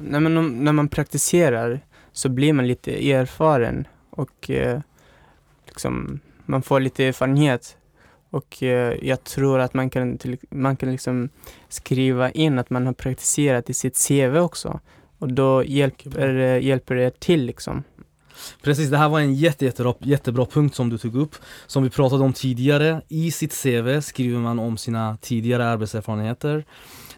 Nej, 0.00 0.20
men 0.20 0.36
om, 0.36 0.64
när 0.64 0.72
man 0.72 0.88
praktiserar 0.88 1.80
så 2.12 2.28
blir 2.28 2.52
man 2.52 2.66
lite 2.66 3.12
erfaren 3.12 3.86
och 4.12 4.50
eh, 4.50 4.80
liksom, 5.66 6.20
man 6.46 6.62
får 6.62 6.80
lite 6.80 7.04
erfarenhet. 7.04 7.76
Och 8.30 8.62
eh, 8.62 8.94
jag 9.02 9.24
tror 9.24 9.58
att 9.60 9.74
man 9.74 9.90
kan, 9.90 10.18
till, 10.18 10.36
man 10.50 10.76
kan 10.76 10.90
liksom 10.92 11.28
skriva 11.68 12.30
in 12.30 12.58
att 12.58 12.70
man 12.70 12.86
har 12.86 12.92
praktiserat 12.92 13.70
i 13.70 13.74
sitt 13.74 14.06
CV 14.08 14.36
också. 14.38 14.80
Och 15.18 15.32
då 15.32 15.64
hjälper, 15.64 16.28
det- 16.28 16.58
hjälper 16.60 16.94
det 16.94 17.20
till 17.20 17.44
liksom. 17.46 17.82
Precis, 18.62 18.90
det 18.90 18.96
här 18.96 19.08
var 19.08 19.20
en 19.20 19.34
jätte, 19.34 19.64
jättebra, 19.64 19.94
jättebra 20.00 20.46
punkt 20.46 20.74
som 20.74 20.88
du 20.88 20.98
tog 20.98 21.16
upp. 21.16 21.34
Som 21.66 21.82
vi 21.82 21.90
pratade 21.90 22.24
om 22.24 22.32
tidigare. 22.32 23.02
I 23.08 23.30
sitt 23.30 23.62
CV 23.62 24.00
skriver 24.00 24.38
man 24.38 24.58
om 24.58 24.76
sina 24.76 25.16
tidigare 25.20 25.66
arbetserfarenheter. 25.68 26.64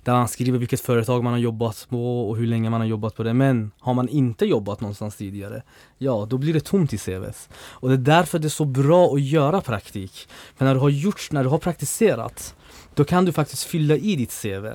Där 0.05 0.13
man 0.13 0.29
skriver 0.29 0.59
vilket 0.59 0.81
företag 0.81 1.25
man 1.25 1.33
har 1.33 1.41
jobbat 1.41 1.87
på 1.91 2.29
och 2.29 2.37
hur 2.37 2.47
länge 2.47 2.71
man 2.71 2.81
har 2.81 2.89
jobbat 2.89 3.17
på 3.17 3.23
det. 3.23 3.35
Men 3.35 3.71
har 3.79 3.95
man 3.95 4.09
inte 4.09 4.47
jobbat 4.47 4.81
någonstans 4.81 5.17
tidigare, 5.17 5.63
ja 5.99 6.27
då 6.31 6.39
blir 6.39 6.55
det 6.55 6.61
tomt 6.61 6.93
i 6.93 6.99
CVt. 6.99 7.49
Och 7.55 7.89
det 7.89 7.95
är 7.95 7.99
därför 7.99 8.39
det 8.39 8.47
är 8.47 8.49
så 8.49 8.65
bra 8.65 9.15
att 9.15 9.23
göra 9.23 9.61
praktik. 9.61 10.29
För 10.57 10.65
när 10.65 10.75
du 10.75 10.81
har 10.81 10.89
gjort, 10.89 11.29
när 11.33 11.43
du 11.43 11.49
har 11.49 11.59
praktiserat, 11.59 12.55
då 12.95 13.05
kan 13.05 13.25
du 13.25 13.33
faktiskt 13.33 13.65
fylla 13.65 13.97
i 13.97 14.17
ditt 14.17 14.43
CV. 14.43 14.67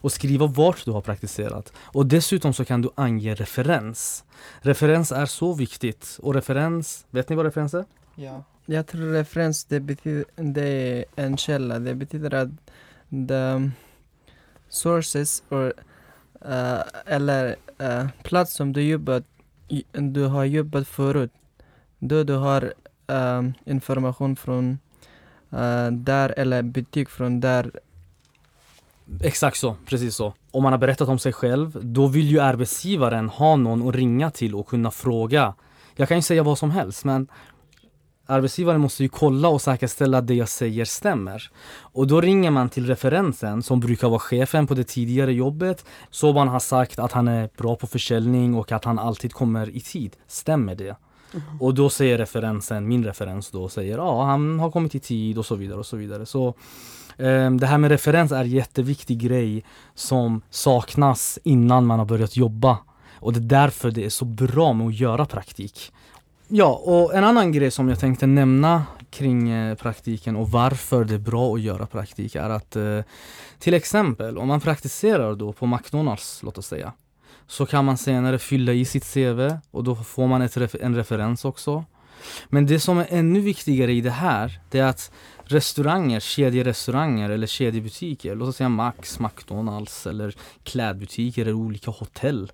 och 0.00 0.12
skriva 0.12 0.46
vart 0.46 0.84
du 0.84 0.90
har 0.90 1.00
praktiserat. 1.00 1.72
Och 1.76 2.06
dessutom 2.06 2.52
så 2.52 2.64
kan 2.64 2.82
du 2.82 2.90
ange 2.94 3.34
referens. 3.34 4.24
Referens 4.60 5.12
är 5.12 5.26
så 5.26 5.54
viktigt. 5.54 6.18
Och 6.22 6.34
referens, 6.34 7.06
vet 7.10 7.28
ni 7.28 7.36
vad 7.36 7.46
referens 7.46 7.74
är? 7.74 7.84
Ja. 8.14 8.44
Jag 8.66 8.86
tror 8.86 9.12
referens 9.12 9.64
det 9.64 9.80
betyder 9.80 10.24
det 10.36 10.62
är 10.62 11.04
en 11.16 11.36
källa. 11.36 11.78
Det 11.78 11.94
betyder 11.94 12.34
att 12.34 12.48
the 13.28 13.70
sources 14.68 15.42
or, 15.50 15.72
uh, 16.46 16.82
eller 17.06 17.56
uh, 17.82 18.08
plats 18.22 18.54
som 18.54 18.72
du 18.72 18.82
jobbat 18.82 19.24
du 19.92 20.26
har 20.26 20.44
jobbat 20.44 20.88
förut. 20.88 21.32
Då 21.98 22.24
du 22.24 22.34
har 22.34 22.74
eh, 23.06 23.42
information 23.64 24.36
från 24.36 24.78
uh, 25.52 25.92
där 25.92 26.34
eller 26.36 26.62
butik 26.62 27.08
från 27.08 27.40
där. 27.40 27.70
Exakt 29.20 29.56
så, 29.56 29.76
precis 29.86 30.14
så. 30.14 30.34
Om 30.50 30.62
man 30.62 30.72
har 30.72 30.78
berättat 30.78 31.08
om 31.08 31.18
sig 31.18 31.32
själv, 31.32 31.78
då 31.82 32.06
vill 32.06 32.26
ju 32.26 32.40
arbetsgivaren 32.40 33.28
ha 33.28 33.56
någon 33.56 33.88
att 33.88 33.94
ringa 33.94 34.30
till 34.30 34.54
och 34.54 34.68
kunna 34.68 34.90
fråga. 34.90 35.54
Jag 35.96 36.08
kan 36.08 36.16
ju 36.18 36.22
säga 36.22 36.42
vad 36.42 36.58
som 36.58 36.70
helst, 36.70 37.04
men 37.04 37.28
arbetsgivaren 38.26 38.80
måste 38.80 39.02
ju 39.02 39.08
kolla 39.08 39.48
och 39.48 39.62
säkerställa 39.62 40.18
att 40.18 40.26
det 40.26 40.34
jag 40.34 40.48
säger 40.48 40.84
stämmer. 40.84 41.50
Och 41.78 42.06
då 42.06 42.20
ringer 42.20 42.50
man 42.50 42.68
till 42.68 42.86
referensen 42.86 43.62
som 43.62 43.80
brukar 43.80 44.08
vara 44.08 44.18
chefen 44.18 44.66
på 44.66 44.74
det 44.74 44.84
tidigare 44.84 45.32
jobbet. 45.32 45.84
Så 46.10 46.32
man 46.32 46.48
har 46.48 46.60
sagt 46.60 46.98
att 46.98 47.12
han 47.12 47.28
är 47.28 47.48
bra 47.56 47.76
på 47.76 47.86
försäljning 47.86 48.54
och 48.54 48.72
att 48.72 48.84
han 48.84 48.98
alltid 48.98 49.32
kommer 49.32 49.76
i 49.76 49.80
tid. 49.80 50.16
Stämmer 50.26 50.74
det? 50.74 50.96
Och 51.60 51.74
då 51.74 51.90
säger 51.90 52.18
referensen, 52.18 52.88
min 52.88 53.04
referens 53.04 53.50
då, 53.50 53.68
säger 53.68 53.96
ja, 53.96 54.24
han 54.24 54.60
har 54.60 54.70
kommit 54.70 54.94
i 54.94 55.00
tid 55.00 55.38
och 55.38 55.46
så 55.46 55.54
vidare 55.54 55.78
och 55.78 55.86
så 55.86 55.96
vidare. 55.96 56.26
Så 56.26 56.54
Ehm, 57.18 57.58
Det 57.58 57.66
här 57.66 57.78
med 57.78 57.90
referens 57.90 58.32
är 58.32 58.40
en 58.40 58.50
jätteviktig 58.50 59.18
grej 59.18 59.64
som 59.94 60.42
saknas 60.50 61.38
innan 61.44 61.86
man 61.86 61.98
har 61.98 62.06
börjat 62.06 62.36
jobba. 62.36 62.78
Och 63.14 63.32
det 63.32 63.38
är 63.38 63.60
därför 63.60 63.90
det 63.90 64.04
är 64.04 64.10
så 64.10 64.24
bra 64.24 64.72
med 64.72 64.86
att 64.86 64.94
göra 64.94 65.26
praktik. 65.26 65.92
Ja, 66.48 66.82
och 66.84 67.14
en 67.14 67.24
annan 67.24 67.52
grej 67.52 67.70
som 67.70 67.88
jag 67.88 67.98
tänkte 67.98 68.26
nämna 68.26 68.84
kring 69.10 69.50
eh, 69.50 69.74
praktiken 69.74 70.36
och 70.36 70.50
varför 70.50 71.04
det 71.04 71.14
är 71.14 71.18
bra 71.18 71.54
att 71.54 71.60
göra 71.60 71.86
praktik 71.86 72.34
är 72.34 72.50
att 72.50 72.76
eh, 72.76 73.00
till 73.58 73.74
exempel 73.74 74.38
om 74.38 74.48
man 74.48 74.60
praktiserar 74.60 75.34
då 75.34 75.52
på 75.52 75.66
McDonalds, 75.66 76.42
låt 76.42 76.58
oss 76.58 76.66
säga, 76.66 76.92
så 77.46 77.66
kan 77.66 77.84
man 77.84 77.96
senare 77.96 78.38
fylla 78.38 78.72
i 78.72 78.84
sitt 78.84 79.14
CV 79.14 79.58
och 79.70 79.84
då 79.84 79.96
får 79.96 80.26
man 80.26 80.42
ett, 80.42 80.74
en 80.74 80.96
referens 80.96 81.44
också. 81.44 81.84
Men 82.48 82.66
det 82.66 82.80
som 82.80 82.98
är 82.98 83.06
ännu 83.10 83.40
viktigare 83.40 83.92
i 83.92 84.00
det 84.00 84.10
här, 84.10 84.60
det 84.70 84.78
är 84.78 84.86
att 84.86 85.12
restauranger, 85.44 86.20
kedjerestauranger 86.20 87.30
eller 87.30 87.46
kedjebutiker, 87.46 88.34
låt 88.34 88.48
oss 88.48 88.56
säga 88.56 88.68
Max, 88.68 89.20
McDonalds 89.20 90.06
eller 90.06 90.34
klädbutiker 90.62 91.42
eller 91.42 91.52
olika 91.52 91.90
hotell. 91.90 92.52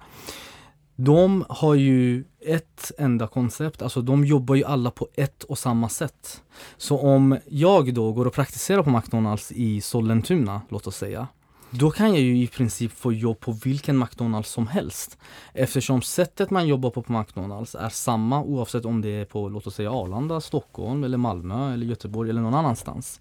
De 1.05 1.45
har 1.49 1.75
ju 1.75 2.25
ett 2.41 2.93
enda 2.99 3.27
koncept, 3.27 3.83
alltså 3.83 4.03
de 4.03 4.25
jobbar 4.25 4.55
ju 4.55 4.65
alla 4.65 4.91
på 4.91 5.09
ett 5.15 5.43
och 5.43 5.59
samma 5.59 5.89
sätt. 5.89 6.43
Så 6.77 6.99
om 6.99 7.39
jag 7.49 7.95
då 7.95 8.13
går 8.13 8.27
och 8.27 8.33
praktiserar 8.33 8.83
på 8.83 8.91
McDonalds 8.91 9.53
i 9.53 9.81
Sollentuna, 9.81 10.63
låt 10.69 10.87
oss 10.87 10.97
säga, 10.97 11.29
då 11.71 11.91
kan 11.91 12.09
jag 12.09 12.21
ju 12.21 12.43
i 12.43 12.47
princip 12.47 12.93
få 12.93 13.13
jobb 13.13 13.41
på 13.41 13.53
vilken 13.53 13.99
McDonalds 13.99 14.51
som 14.51 14.67
helst. 14.67 15.19
Eftersom 15.53 16.03
sättet 16.03 16.51
man 16.51 16.67
jobbar 16.67 16.91
på 16.91 17.03
på 17.03 17.13
McDonalds 17.13 17.75
är 17.75 17.89
samma 17.89 18.43
oavsett 18.43 18.85
om 18.85 19.01
det 19.01 19.09
är 19.09 19.25
på 19.25 19.49
låt 19.49 19.67
oss 19.67 19.75
säga 19.75 19.93
Arlanda, 19.93 20.41
Stockholm 20.41 21.05
eller 21.05 21.19
Malmö 21.19 21.75
eller 21.75 21.87
Göteborg 21.87 22.31
eller 22.31 22.43
någon 22.43 22.55
annanstans. 22.55 23.21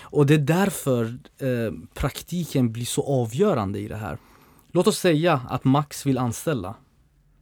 Och 0.00 0.26
det 0.26 0.34
är 0.34 0.38
därför 0.38 1.04
eh, 1.38 1.72
praktiken 1.94 2.72
blir 2.72 2.84
så 2.84 3.02
avgörande 3.22 3.78
i 3.78 3.88
det 3.88 3.96
här. 3.96 4.18
Låt 4.72 4.86
oss 4.86 4.98
säga 4.98 5.40
att 5.48 5.64
Max 5.64 6.06
vill 6.06 6.18
anställa. 6.18 6.74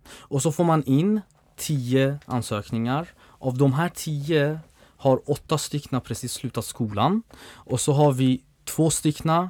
Och 0.09 0.43
så 0.43 0.53
får 0.53 0.65
man 0.65 0.85
in 0.85 1.21
10 1.57 2.19
ansökningar. 2.27 3.09
Av 3.39 3.59
de 3.59 3.73
här 3.73 3.89
10 3.89 4.59
har 4.97 5.31
åtta 5.31 5.59
stycken 5.59 6.01
precis 6.01 6.33
slutat 6.33 6.65
skolan. 6.65 7.23
Och 7.55 7.81
så 7.81 7.93
har 7.93 8.13
vi 8.13 8.43
två 8.65 8.91
stycken 8.91 9.49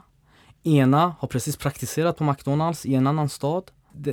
Ena 0.63 1.15
har 1.19 1.29
precis 1.29 1.57
praktiserat 1.57 2.17
på 2.17 2.25
McDonalds 2.25 2.87
i 2.87 2.95
en 2.95 3.07
annan 3.07 3.29
stad. 3.29 3.65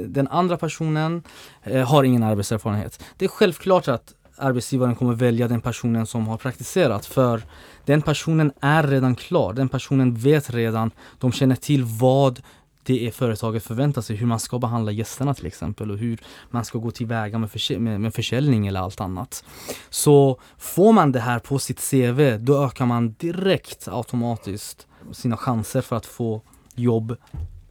Den 0.08 0.28
andra 0.28 0.58
personen 0.58 1.24
eh, 1.64 1.88
har 1.88 2.04
ingen 2.04 2.24
arbetserfarenhet. 2.24 3.04
Det 3.18 3.26
är 3.26 3.30
självklart 3.30 3.88
att 3.88 4.14
arbetsgivaren 4.38 4.96
kommer 4.96 5.14
välja 5.14 5.48
den 5.48 5.62
personen 5.62 6.06
som 6.06 6.28
har 6.28 6.38
praktiserat 6.38 7.06
för 7.06 7.44
den 7.86 8.02
personen 8.02 8.52
är 8.60 8.84
redan 8.84 9.16
klar. 9.16 9.54
Den 9.54 9.70
personen 9.70 10.16
vet 10.16 10.50
redan, 10.50 10.92
de 11.20 11.32
känner 11.32 11.56
till 11.56 11.84
vad 11.84 12.42
det 12.84 13.08
är 13.08 13.12
företaget 13.12 13.64
förväntar 13.64 14.02
sig, 14.02 14.16
hur 14.16 14.28
man 14.28 14.40
ska 14.40 14.60
behandla 14.60 14.92
gästerna 14.92 15.34
till 15.34 15.46
exempel 15.46 15.92
och 15.92 15.98
hur 15.98 16.20
man 16.50 16.66
ska 16.66 16.78
gå 16.78 16.92
tillväga 16.92 17.38
med, 17.38 17.52
försälj 17.52 17.80
med, 17.80 18.02
med 18.02 18.14
försäljning 18.14 18.68
eller 18.68 18.80
allt 18.80 19.02
annat. 19.02 19.44
Så 19.90 20.40
får 20.58 20.94
man 20.94 21.12
det 21.12 21.20
här 21.20 21.40
på 21.40 21.60
sitt 21.60 21.90
CV, 21.90 22.38
då 22.40 22.66
ökar 22.66 22.86
man 22.86 23.16
direkt 23.20 23.88
automatiskt 23.88 24.88
sina 25.12 25.38
chanser 25.38 25.82
för 25.82 25.96
att 25.96 26.06
få 26.06 26.42
jobb 26.76 27.18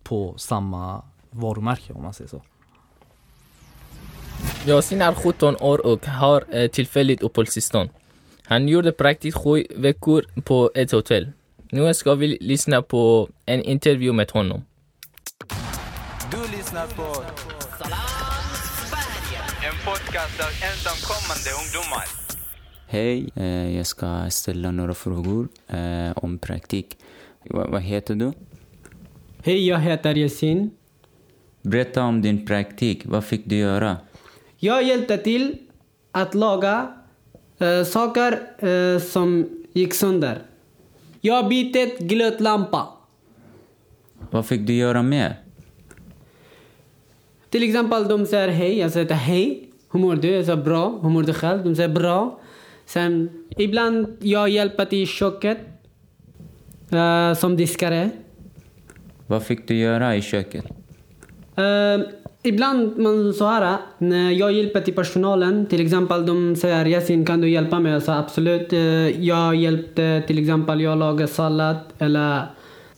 på 0.03 0.35
samma 0.37 1.03
varumärke 1.31 1.93
om 1.93 2.03
man 2.03 2.15
säger 2.15 2.31
så. 2.31 2.43
Yasin 4.67 5.03
är 5.03 5.15
17 5.15 5.57
år 5.57 5.87
och 5.87 6.07
har 6.07 6.45
eh, 6.49 6.69
tillfälligt 6.69 7.23
uppehållstillstånd. 7.23 7.91
Han 8.45 8.69
gjorde 8.69 8.93
praktik 8.93 9.35
sju 9.35 9.67
veckor 9.77 10.25
på 10.45 10.71
ett 10.75 10.93
hotell. 10.93 11.33
Nu 11.71 11.95
ska 11.95 12.15
vi 12.15 12.39
lyssna 12.41 12.83
på 12.83 13.29
en 13.47 13.63
intervju 13.63 14.13
med 14.13 14.31
honom. 14.31 14.63
Lyssnar 16.73 16.87
på 16.87 17.23
En 19.67 19.77
podcast 19.85 20.41
av 20.41 20.53
ensamkommande 20.71 21.51
ungdomar. 21.61 22.05
Hej, 22.87 23.31
eh, 23.35 23.77
jag 23.77 23.87
ska 23.87 24.31
ställa 24.31 24.71
några 24.71 24.95
frågor 24.95 25.49
eh, 25.69 26.13
om 26.17 26.39
praktik. 26.39 26.99
Va, 27.51 27.67
vad 27.69 27.83
heter 27.83 28.15
du? 28.15 28.33
Hej, 29.45 29.69
jag 29.69 29.79
heter 29.79 30.19
Yasin. 30.19 30.71
Berätta 31.63 32.03
om 32.03 32.23
din 32.23 32.47
praktik. 32.47 33.03
Vad 33.05 33.25
fick 33.25 33.47
du 33.47 33.57
göra? 33.57 33.97
Jag 34.57 34.83
hjälpte 34.83 35.19
till 35.19 35.57
att 36.13 36.35
laga 36.35 36.95
eh, 37.59 37.85
saker 37.85 38.41
eh, 38.59 39.01
som 39.01 39.49
gick 39.73 39.95
sönder. 39.95 40.43
Jag 41.21 41.43
har 41.43 41.49
bytt 41.49 41.99
glödlampa. 41.99 42.89
Vad 44.31 44.47
fick 44.47 44.67
du 44.67 44.73
göra 44.73 45.03
mer? 45.03 45.43
Till 47.53 47.63
exempel 47.63 48.09
de 48.09 48.27
säger 48.27 48.49
hej, 48.49 48.79
jag 48.79 48.91
säger 48.91 49.15
hej. 49.15 49.69
Hur 49.93 50.01
mår 50.01 50.17
du? 50.17 50.29
Jag 50.29 50.45
säger 50.45 50.63
bra. 50.63 50.99
Hur 51.03 51.09
mår 51.11 51.23
du 51.23 51.33
själv? 51.33 51.65
De 51.65 51.77
säger 51.77 51.89
bra. 51.89 52.41
Sen 52.87 53.31
ibland 53.59 54.17
jag 54.21 54.49
hjälper 54.49 54.85
till 54.85 55.03
i 55.03 55.07
köket. 55.07 55.59
eh, 56.91 57.35
som 57.35 57.57
diskare. 57.57 58.11
Vad 59.27 59.43
fick 59.43 59.69
du 59.69 59.75
göra 59.75 60.17
i 60.17 60.23
köket? 60.23 60.65
Eh, 61.57 62.01
ibland 62.43 62.99
man 62.99 63.33
så 63.33 63.47
här, 63.47 63.77
när 63.99 64.31
jag 64.31 64.53
hjälper 64.53 64.81
till 64.81 64.95
personalen, 64.95 65.67
till 65.67 65.81
exempel 65.81 66.27
de 66.27 66.57
säger 66.57 66.85
Yasin 66.87 67.25
kan 67.25 67.41
du 67.41 67.51
hjälpa 67.51 67.81
mig? 67.81 67.93
Jag 67.93 68.03
sa 68.03 68.15
absolut. 68.15 68.73
Eh, 68.73 68.81
jag 69.25 69.55
hjälpte 69.55 70.23
till 70.27 70.39
exempel, 70.39 70.81
jag 70.81 70.99
lagar 70.99 71.27
sallad 71.27 71.77
eller 71.99 72.43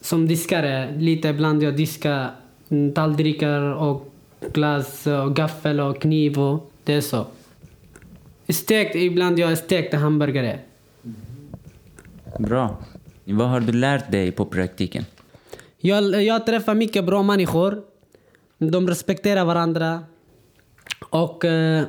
som 0.01 0.27
diskare, 0.29 0.95
lite 0.99 1.29
ibland 1.29 1.63
jag 1.63 1.77
diskar 1.77 2.31
mm, 2.71 2.93
tallrikar 2.95 3.61
och 3.75 4.14
glas 4.53 5.07
och 5.07 5.37
gaffel 5.37 5.81
och 5.81 6.01
kniv 6.01 6.39
och 6.39 6.71
det 6.85 6.95
är 6.95 7.01
så. 7.01 7.27
Stekt, 8.49 8.97
ibland 8.97 9.39
jag 9.39 9.59
stekte 9.59 9.97
hamburgare. 9.97 10.59
Bra. 12.39 12.77
Vad 13.25 13.49
har 13.49 13.61
du 13.61 13.73
lärt 13.73 14.11
dig 14.11 14.33
på 14.33 14.45
praktiken? 14.45 15.05
Jag, 15.79 16.23
jag 16.23 16.47
träffar 16.47 16.75
mycket 16.75 17.05
bra 17.05 17.23
människor. 17.23 17.83
De 18.59 18.89
respekterar 18.89 19.45
varandra. 19.45 20.05
Och 21.11 21.45
eh, 21.45 21.85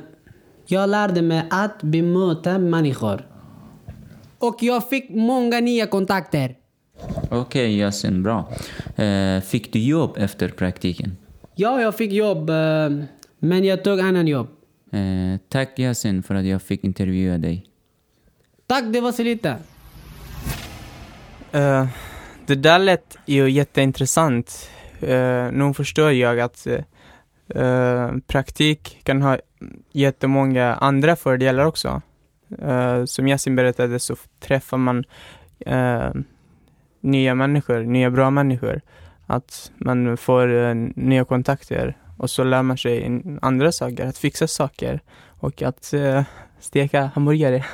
jag 0.66 0.90
lärde 0.90 1.22
mig 1.22 1.46
att 1.50 1.82
bemöta 1.82 2.58
människor. 2.58 3.26
Och 4.38 4.56
jag 4.60 4.88
fick 4.88 5.10
många 5.10 5.60
nya 5.60 5.86
kontakter. 5.86 6.56
Okej, 7.30 7.78
Yasin, 7.78 8.22
bra. 8.22 8.52
Eh, 8.96 9.40
fick 9.40 9.72
du 9.72 9.78
jobb 9.78 10.16
efter 10.18 10.48
praktiken? 10.48 11.16
Ja, 11.58 11.80
jag 11.80 11.96
fick 11.96 12.12
jobb. 12.12 12.50
eh, 12.50 12.90
men 13.38 13.64
jag 13.64 13.84
tog 13.84 14.00
annan 14.00 14.26
jobb. 14.26 14.48
Eh, 14.92 15.40
tack 15.48 15.78
Yasin 15.78 16.22
för 16.22 16.34
att 16.34 16.44
jag 16.44 16.62
fick 16.62 16.84
intervjua 16.84 17.38
dig. 17.38 17.66
Tack, 18.66 18.84
det 18.92 19.00
var 19.00 19.12
så 19.12 19.22
lite. 19.22 19.56
Eh, 21.52 21.86
det 22.46 22.54
där 22.54 22.78
lät 22.78 23.18
ju 23.26 23.50
jätteintressant. 23.50 24.70
Uh, 25.02 25.52
nu 25.52 25.74
förstår 25.76 26.12
jag 26.12 26.40
att 26.40 26.66
eh, 27.48 28.12
praktik 28.26 29.00
kan 29.02 29.22
ha 29.22 29.38
jättemånga 29.92 30.74
andra 30.74 31.16
fördelar 31.16 31.64
också. 31.64 32.02
Eh, 32.58 33.04
som 33.04 33.28
Yasin 33.28 33.56
berättade 33.56 33.98
så 33.98 34.16
träffar 34.40 34.76
man 34.76 35.04
nya 37.00 37.34
människor, 37.34 37.80
nya 37.82 38.10
bra 38.10 38.30
människor. 38.30 38.80
Att 39.26 39.72
man 39.76 40.16
får 40.16 40.54
eh, 40.54 40.74
nya 40.96 41.24
kontakter 41.24 41.96
och 42.16 42.30
så 42.30 42.44
lär 42.44 42.62
man 42.62 42.78
sig 42.78 43.22
andra 43.42 43.72
saker, 43.72 44.06
att 44.06 44.18
fixa 44.18 44.46
saker 44.48 45.00
och 45.26 45.62
att 45.62 45.92
eh, 45.92 46.22
steka 46.60 47.10
hamburgare. 47.14 47.64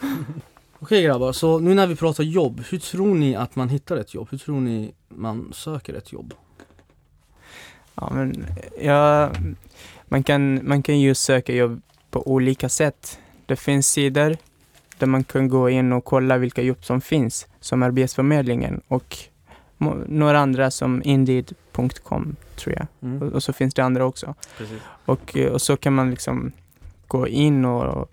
Okej 0.78 1.02
grabbar, 1.02 1.32
så 1.32 1.58
nu 1.58 1.74
när 1.74 1.86
vi 1.86 1.96
pratar 1.96 2.24
jobb, 2.24 2.62
hur 2.70 2.78
tror 2.78 3.14
ni 3.14 3.36
att 3.36 3.56
man 3.56 3.68
hittar 3.68 3.96
ett 3.96 4.14
jobb? 4.14 4.28
Hur 4.30 4.38
tror 4.38 4.60
ni 4.60 4.92
man 5.08 5.52
söker 5.52 5.94
ett 5.94 6.12
jobb? 6.12 6.34
Ja, 7.94 8.10
men 8.14 8.46
ja, 8.80 9.30
man, 10.04 10.22
kan, 10.22 10.68
man 10.68 10.82
kan 10.82 11.00
ju 11.00 11.14
söka 11.14 11.52
jobb 11.52 11.82
på 12.10 12.28
olika 12.28 12.68
sätt. 12.68 13.18
Det 13.46 13.56
finns 13.56 13.88
sidor 13.88 14.36
där 14.98 15.06
man 15.06 15.24
kan 15.24 15.48
gå 15.48 15.70
in 15.70 15.92
och 15.92 16.04
kolla 16.04 16.38
vilka 16.38 16.62
jobb 16.62 16.84
som 16.84 17.00
finns, 17.00 17.46
som 17.60 17.82
Arbetsförmedlingen 17.82 18.80
och 18.88 19.16
några 20.06 20.38
andra 20.38 20.70
som 20.70 21.02
Indeed.com 21.04 22.36
tror 22.56 22.74
jag. 22.76 22.86
Mm. 23.02 23.22
Och, 23.22 23.32
och 23.32 23.42
så 23.42 23.52
finns 23.52 23.74
det 23.74 23.84
andra 23.84 24.04
också. 24.04 24.34
Precis. 24.58 24.82
Och, 25.04 25.36
eh, 25.36 25.52
och 25.52 25.62
så 25.62 25.76
kan 25.76 25.92
man 25.92 26.10
liksom 26.10 26.52
gå 27.06 27.28
in 27.28 27.64
och, 27.64 27.84
och 27.84 28.10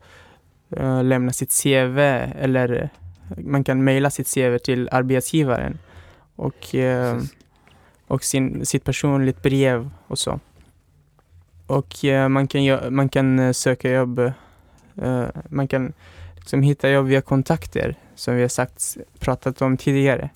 eh, 0.79 1.03
lämna 1.03 1.31
sitt 1.33 1.63
CV 1.63 1.99
eller 1.99 2.81
eh, 2.81 2.89
man 3.43 3.63
kan 3.63 3.83
mejla 3.83 4.09
sitt 4.09 4.33
CV 4.33 4.57
till 4.57 4.89
arbetsgivaren 4.91 5.77
och, 6.35 6.75
och 8.07 8.23
sin, 8.23 8.65
sitt 8.65 8.83
personligt 8.83 9.43
brev 9.43 9.89
och 10.07 10.19
så. 10.19 10.39
Och 11.67 11.95
man 12.29 12.47
kan, 12.47 12.95
man 12.95 13.09
kan 13.09 13.53
söka 13.53 13.91
jobb, 13.91 14.31
man 15.49 15.67
kan 15.67 15.93
liksom 16.35 16.61
hitta 16.61 16.89
jobb 16.89 17.05
via 17.05 17.21
kontakter 17.21 17.95
som 18.15 18.35
vi 18.35 18.41
har 18.41 18.49
sagt, 18.49 18.97
pratat 19.19 19.61
om 19.61 19.77
tidigare. 19.77 20.29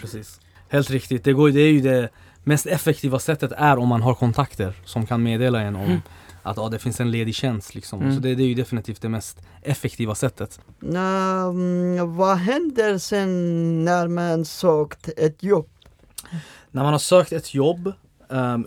Precis. 0.00 0.40
Helt 0.68 0.90
riktigt, 0.90 1.24
det, 1.24 1.32
går, 1.32 1.50
det 1.50 1.60
är 1.60 1.72
ju 1.72 1.80
det 1.80 2.08
mest 2.44 2.66
effektiva 2.66 3.18
sättet 3.18 3.52
är 3.56 3.78
om 3.78 3.88
man 3.88 4.02
har 4.02 4.14
kontakter 4.14 4.72
som 4.84 5.06
kan 5.06 5.22
meddela 5.22 5.60
en 5.60 5.76
om 5.76 5.82
Mm. 5.82 6.00
att 6.42 6.56
ja, 6.56 6.68
det 6.68 6.78
finns 6.78 7.00
en 7.00 7.10
ledig 7.10 7.34
tjänst 7.34 7.74
liksom. 7.74 8.02
Mm. 8.02 8.14
Så 8.14 8.20
det, 8.20 8.34
det 8.34 8.42
är 8.42 8.46
ju 8.46 8.54
definitivt 8.54 9.02
det 9.02 9.08
mest 9.08 9.38
effektiva 9.62 10.14
sättet. 10.14 10.60
Mm, 10.82 12.16
vad 12.16 12.36
händer 12.36 12.98
sen 12.98 13.84
när 13.84 14.08
man 14.08 14.44
sökt 14.44 15.08
ett 15.16 15.42
jobb? 15.42 15.68
När 16.70 16.82
man 16.82 16.92
har 16.92 16.98
sökt 16.98 17.32
ett 17.32 17.54
jobb 17.54 17.92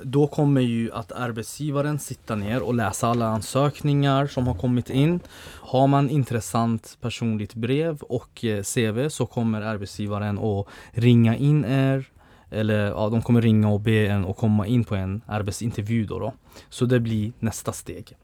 då 0.03 0.27
kommer 0.27 0.61
ju 0.61 0.91
att 0.91 1.11
arbetsgivaren 1.11 1.99
sitta 1.99 2.35
ner 2.35 2.61
och 2.61 2.73
läsa 2.73 3.07
alla 3.07 3.25
ansökningar 3.25 4.27
som 4.27 4.47
har 4.47 4.55
kommit 4.55 4.89
in. 4.89 5.19
Har 5.59 5.87
man 5.87 6.09
intressant 6.09 6.97
personligt 7.01 7.53
brev 7.53 8.01
och 8.01 8.45
eh, 8.45 8.63
CV 8.63 9.09
så 9.09 9.25
kommer 9.25 9.61
arbetsgivaren 9.61 10.39
att 10.39 10.67
ringa 10.91 11.35
in 11.35 11.65
er 11.65 12.05
eller 12.51 12.87
ja, 12.87 13.09
de 13.09 13.21
kommer 13.21 13.41
ringa 13.41 13.69
och 13.69 13.79
be 13.79 14.07
en 14.07 14.25
att 14.25 14.37
komma 14.37 14.67
in 14.67 14.83
på 14.83 14.95
en 14.95 15.21
arbetsintervju 15.27 16.05
då, 16.05 16.19
då. 16.19 16.33
Så 16.69 16.85
det 16.85 16.99
blir 16.99 17.31
nästa 17.39 17.71
steg. 17.71 18.17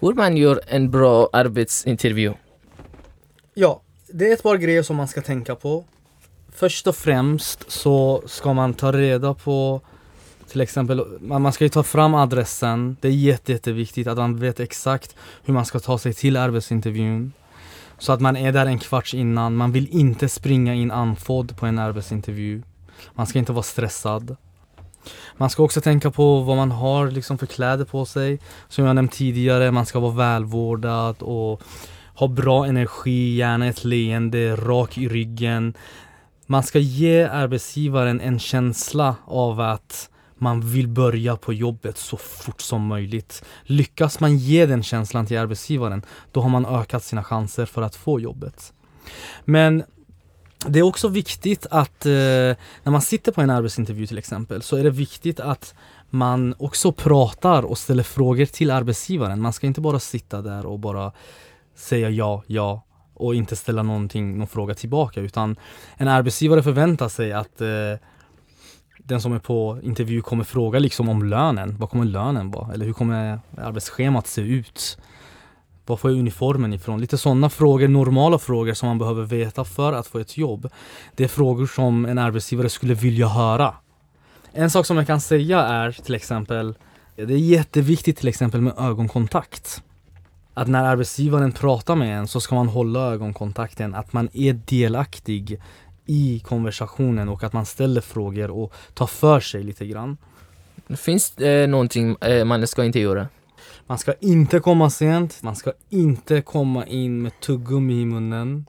Hur 0.00 0.14
man 0.14 0.36
gör 0.36 0.60
en 0.66 0.90
bra 0.90 1.28
arbetsintervju? 1.32 2.32
Ja, 3.54 3.82
det 4.12 4.28
är 4.28 4.34
ett 4.34 4.42
par 4.42 4.56
grejer 4.56 4.82
som 4.82 4.96
man 4.96 5.08
ska 5.08 5.22
tänka 5.22 5.54
på. 5.54 5.84
Först 6.48 6.86
och 6.86 6.96
främst 6.96 7.70
så 7.70 8.22
ska 8.26 8.52
man 8.52 8.74
ta 8.74 8.92
reda 8.92 9.34
på 9.34 9.80
till 10.52 10.60
exempel, 10.60 11.04
man 11.20 11.52
ska 11.52 11.64
ju 11.64 11.68
ta 11.68 11.82
fram 11.82 12.14
adressen. 12.14 12.96
Det 13.00 13.08
är 13.08 13.12
jätte, 13.12 13.52
jätteviktigt 13.52 14.06
att 14.06 14.18
man 14.18 14.36
vet 14.36 14.60
exakt 14.60 15.16
hur 15.44 15.54
man 15.54 15.64
ska 15.64 15.80
ta 15.80 15.98
sig 15.98 16.14
till 16.14 16.36
arbetsintervjun. 16.36 17.32
Så 17.98 18.12
att 18.12 18.20
man 18.20 18.36
är 18.36 18.52
där 18.52 18.66
en 18.66 18.78
kvart 18.78 19.14
innan. 19.14 19.56
Man 19.56 19.72
vill 19.72 19.88
inte 19.90 20.28
springa 20.28 20.74
in 20.74 20.90
andfådd 20.90 21.56
på 21.56 21.66
en 21.66 21.78
arbetsintervju. 21.78 22.62
Man 23.14 23.26
ska 23.26 23.38
inte 23.38 23.52
vara 23.52 23.62
stressad. 23.62 24.36
Man 25.36 25.50
ska 25.50 25.62
också 25.62 25.80
tänka 25.80 26.10
på 26.10 26.40
vad 26.40 26.56
man 26.56 26.70
har 26.70 27.10
liksom 27.10 27.38
för 27.38 27.46
kläder 27.46 27.84
på 27.84 28.04
sig. 28.04 28.40
Som 28.68 28.84
jag 28.84 28.96
nämnt 28.96 29.12
tidigare, 29.12 29.70
man 29.70 29.86
ska 29.86 30.00
vara 30.00 30.14
välvårdad 30.14 31.22
och 31.22 31.62
ha 32.14 32.28
bra 32.28 32.66
energi, 32.66 33.36
gärna 33.36 33.66
ett 33.66 33.84
leende, 33.84 34.56
rak 34.56 34.98
i 34.98 35.08
ryggen. 35.08 35.74
Man 36.46 36.62
ska 36.62 36.78
ge 36.78 37.22
arbetsgivaren 37.22 38.20
en 38.20 38.38
känsla 38.38 39.16
av 39.24 39.60
att 39.60 40.08
man 40.42 40.60
vill 40.60 40.88
börja 40.88 41.36
på 41.36 41.52
jobbet 41.52 41.98
så 41.98 42.16
fort 42.16 42.60
som 42.60 42.86
möjligt. 42.86 43.44
Lyckas 43.62 44.20
man 44.20 44.36
ge 44.36 44.66
den 44.66 44.82
känslan 44.82 45.26
till 45.26 45.38
arbetsgivaren, 45.38 46.02
då 46.32 46.40
har 46.40 46.48
man 46.48 46.66
ökat 46.66 47.04
sina 47.04 47.24
chanser 47.24 47.66
för 47.66 47.82
att 47.82 47.96
få 47.96 48.20
jobbet. 48.20 48.72
Men 49.44 49.82
det 50.66 50.78
är 50.78 50.82
också 50.82 51.08
viktigt 51.08 51.66
att 51.70 52.06
eh, 52.06 52.10
när 52.82 52.90
man 52.90 53.02
sitter 53.02 53.32
på 53.32 53.40
en 53.40 53.50
arbetsintervju 53.50 54.06
till 54.06 54.18
exempel, 54.18 54.62
så 54.62 54.76
är 54.76 54.84
det 54.84 54.90
viktigt 54.90 55.40
att 55.40 55.74
man 56.10 56.54
också 56.58 56.92
pratar 56.92 57.62
och 57.62 57.78
ställer 57.78 58.02
frågor 58.02 58.46
till 58.46 58.70
arbetsgivaren. 58.70 59.40
Man 59.40 59.52
ska 59.52 59.66
inte 59.66 59.80
bara 59.80 59.98
sitta 59.98 60.42
där 60.42 60.66
och 60.66 60.78
bara 60.78 61.12
säga 61.76 62.10
ja, 62.10 62.42
ja 62.46 62.84
och 63.14 63.34
inte 63.34 63.56
ställa 63.56 63.82
någonting, 63.82 64.38
någon 64.38 64.46
fråga 64.46 64.74
tillbaka 64.74 65.20
utan 65.20 65.56
en 65.96 66.08
arbetsgivare 66.08 66.62
förväntar 66.62 67.08
sig 67.08 67.32
att 67.32 67.60
eh, 67.60 67.68
den 69.04 69.20
som 69.20 69.32
är 69.32 69.38
på 69.38 69.78
intervju 69.82 70.20
kommer 70.20 70.44
fråga 70.44 70.78
liksom 70.78 71.08
om 71.08 71.22
lönen. 71.22 71.76
Vad 71.78 71.90
kommer 71.90 72.04
lönen 72.04 72.50
vara? 72.50 72.72
Eller 72.72 72.86
hur 72.86 72.92
kommer 72.92 73.40
arbetsschemat 73.58 74.26
se 74.26 74.40
ut? 74.40 74.98
Var 75.86 75.96
får 75.96 76.10
jag 76.10 76.18
uniformen 76.18 76.72
ifrån? 76.72 77.00
Lite 77.00 77.18
sådana 77.18 77.50
frågor, 77.50 77.88
normala 77.88 78.38
frågor 78.38 78.74
som 78.74 78.88
man 78.88 78.98
behöver 78.98 79.24
veta 79.24 79.64
för 79.64 79.92
att 79.92 80.06
få 80.06 80.18
ett 80.18 80.36
jobb. 80.36 80.68
Det 81.16 81.24
är 81.24 81.28
frågor 81.28 81.66
som 81.66 82.04
en 82.04 82.18
arbetsgivare 82.18 82.68
skulle 82.68 82.94
vilja 82.94 83.28
höra. 83.28 83.74
En 84.52 84.70
sak 84.70 84.86
som 84.86 84.96
jag 84.96 85.06
kan 85.06 85.20
säga 85.20 85.60
är 85.60 85.92
till 85.92 86.14
exempel, 86.14 86.74
det 87.16 87.22
är 87.22 87.28
jätteviktigt 87.28 88.16
till 88.16 88.28
exempel 88.28 88.60
med 88.60 88.74
ögonkontakt. 88.78 89.82
Att 90.54 90.68
när 90.68 90.84
arbetsgivaren 90.84 91.52
pratar 91.52 91.96
med 91.96 92.18
en 92.18 92.28
så 92.28 92.40
ska 92.40 92.54
man 92.54 92.68
hålla 92.68 93.00
ögonkontakten, 93.00 93.94
att 93.94 94.12
man 94.12 94.28
är 94.32 94.52
delaktig 94.52 95.60
i 96.06 96.40
konversationen 96.40 97.28
och 97.28 97.44
att 97.44 97.52
man 97.52 97.66
ställer 97.66 98.00
frågor 98.00 98.50
och 98.50 98.74
tar 98.94 99.06
för 99.06 99.40
sig 99.40 99.62
lite 99.62 99.86
grann. 99.86 100.16
Finns 100.96 101.30
det 101.30 101.66
någonting 101.66 102.16
eh, 102.20 102.44
man 102.44 102.66
ska 102.66 102.84
inte 102.84 103.00
göra? 103.00 103.28
Man 103.86 103.98
ska 103.98 104.14
inte 104.20 104.60
komma 104.60 104.90
sent, 104.90 105.42
man 105.42 105.56
ska 105.56 105.72
inte 105.88 106.42
komma 106.42 106.86
in 106.86 107.22
med 107.22 107.40
tuggummi 107.40 108.00
i 108.00 108.04
munnen. 108.04 108.66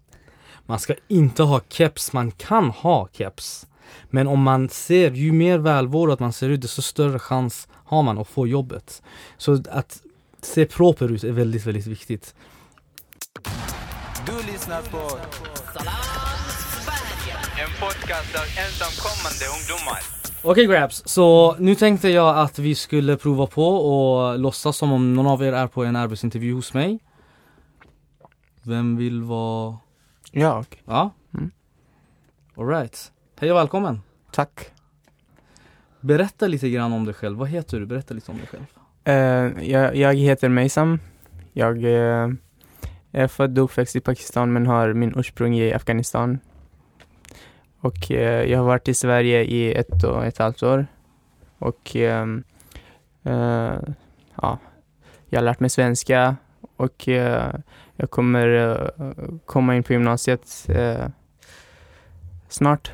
Man 0.66 0.80
ska 0.80 0.96
inte 1.08 1.44
ha 1.44 1.62
keps, 1.70 2.14
man 2.14 2.32
kan 2.32 2.70
ha 2.70 3.10
keps. 3.12 3.68
Men 4.10 4.28
om 4.28 4.42
man 4.42 4.70
ser, 4.70 5.12
ju 5.12 5.32
mer 5.32 5.58
välvårdad 5.58 6.22
man 6.22 6.34
ser 6.34 6.50
ut, 6.50 6.62
desto 6.62 6.82
större 6.82 7.20
chans 7.20 7.68
har 7.72 8.04
man 8.04 8.18
att 8.18 8.28
få 8.28 8.48
jobbet. 8.48 9.02
Så 9.38 9.64
att 9.72 10.02
se 10.42 10.66
proper 10.66 11.12
ut 11.12 11.24
är 11.24 11.32
väldigt, 11.32 11.66
väldigt 11.66 11.88
viktigt. 11.88 12.36
Du 14.26 14.52
lyssnar 14.52 14.82
på 14.82 14.98
en 14.98 16.13
podcast 17.84 18.36
av 18.42 18.48
ensamkommande 18.66 19.46
ungdomar. 19.56 20.02
Okej 20.44 20.66
grabs, 20.66 21.04
så 21.06 21.56
nu 21.60 21.76
tänkte 21.76 22.10
jag 22.10 22.38
att 22.38 22.60
vi 22.60 22.76
skulle 22.76 23.18
prova 23.18 23.48
på 23.48 23.68
och 23.68 24.40
låtsas 24.40 24.78
som 24.78 24.92
om 24.92 25.14
någon 25.14 25.28
av 25.28 25.44
er 25.44 25.54
är 25.54 25.68
på 25.68 25.84
en 25.84 25.96
arbetsintervju 25.96 26.54
hos 26.54 26.74
mig. 26.74 27.00
Vem 28.62 28.98
vill 28.98 29.22
vara... 29.22 29.78
Jag. 30.32 30.66
Ja? 30.86 31.12
Mm. 31.34 31.52
Alright. 32.58 33.12
Hej 33.40 33.52
och 33.52 33.58
välkommen. 33.58 34.02
Tack. 34.32 34.72
Berätta 36.02 36.48
lite 36.48 36.70
grann 36.70 36.94
om 36.94 37.06
dig 37.06 37.14
själv. 37.14 37.38
Vad 37.38 37.50
heter 37.50 37.80
du? 37.80 37.86
Berätta 37.86 38.14
lite 38.14 38.32
om 38.32 38.38
dig 38.38 38.48
själv. 38.48 38.66
Eh, 39.04 39.70
jag, 39.72 39.96
jag 39.96 40.16
heter 40.16 40.50
Meysam. 40.50 41.00
Jag 41.54 41.84
eh, 41.84 42.30
är 43.12 43.28
född 43.28 43.58
och 43.58 43.64
uppväxt 43.64 43.96
i 43.96 44.00
Pakistan 44.00 44.54
men 44.54 44.68
har 44.68 44.94
min 44.94 45.14
ursprung 45.16 45.58
i 45.58 45.74
Afghanistan. 45.74 46.40
Och 47.84 48.12
eh, 48.12 48.52
jag 48.52 48.60
har 48.60 48.66
varit 48.66 48.88
i 48.88 48.94
Sverige 48.94 49.44
i 49.44 49.74
ett 49.74 50.04
och 50.04 50.26
ett 50.26 50.38
halvt 50.38 50.64
år. 50.64 50.88
Och 51.60 51.96
ehm, 51.96 52.44
eh, 53.24 53.78
ja, 54.42 54.60
jag 55.30 55.40
har 55.40 55.44
lärt 55.44 55.60
mig 55.60 55.70
svenska 55.70 56.36
och 56.76 57.08
eh, 57.08 57.54
jag 57.96 58.12
kommer 58.12 58.48
eh, 58.48 59.14
komma 59.46 59.76
in 59.76 59.84
på 59.84 59.94
gymnasiet 59.94 60.66
eh, 60.70 61.08
snart. 62.50 62.92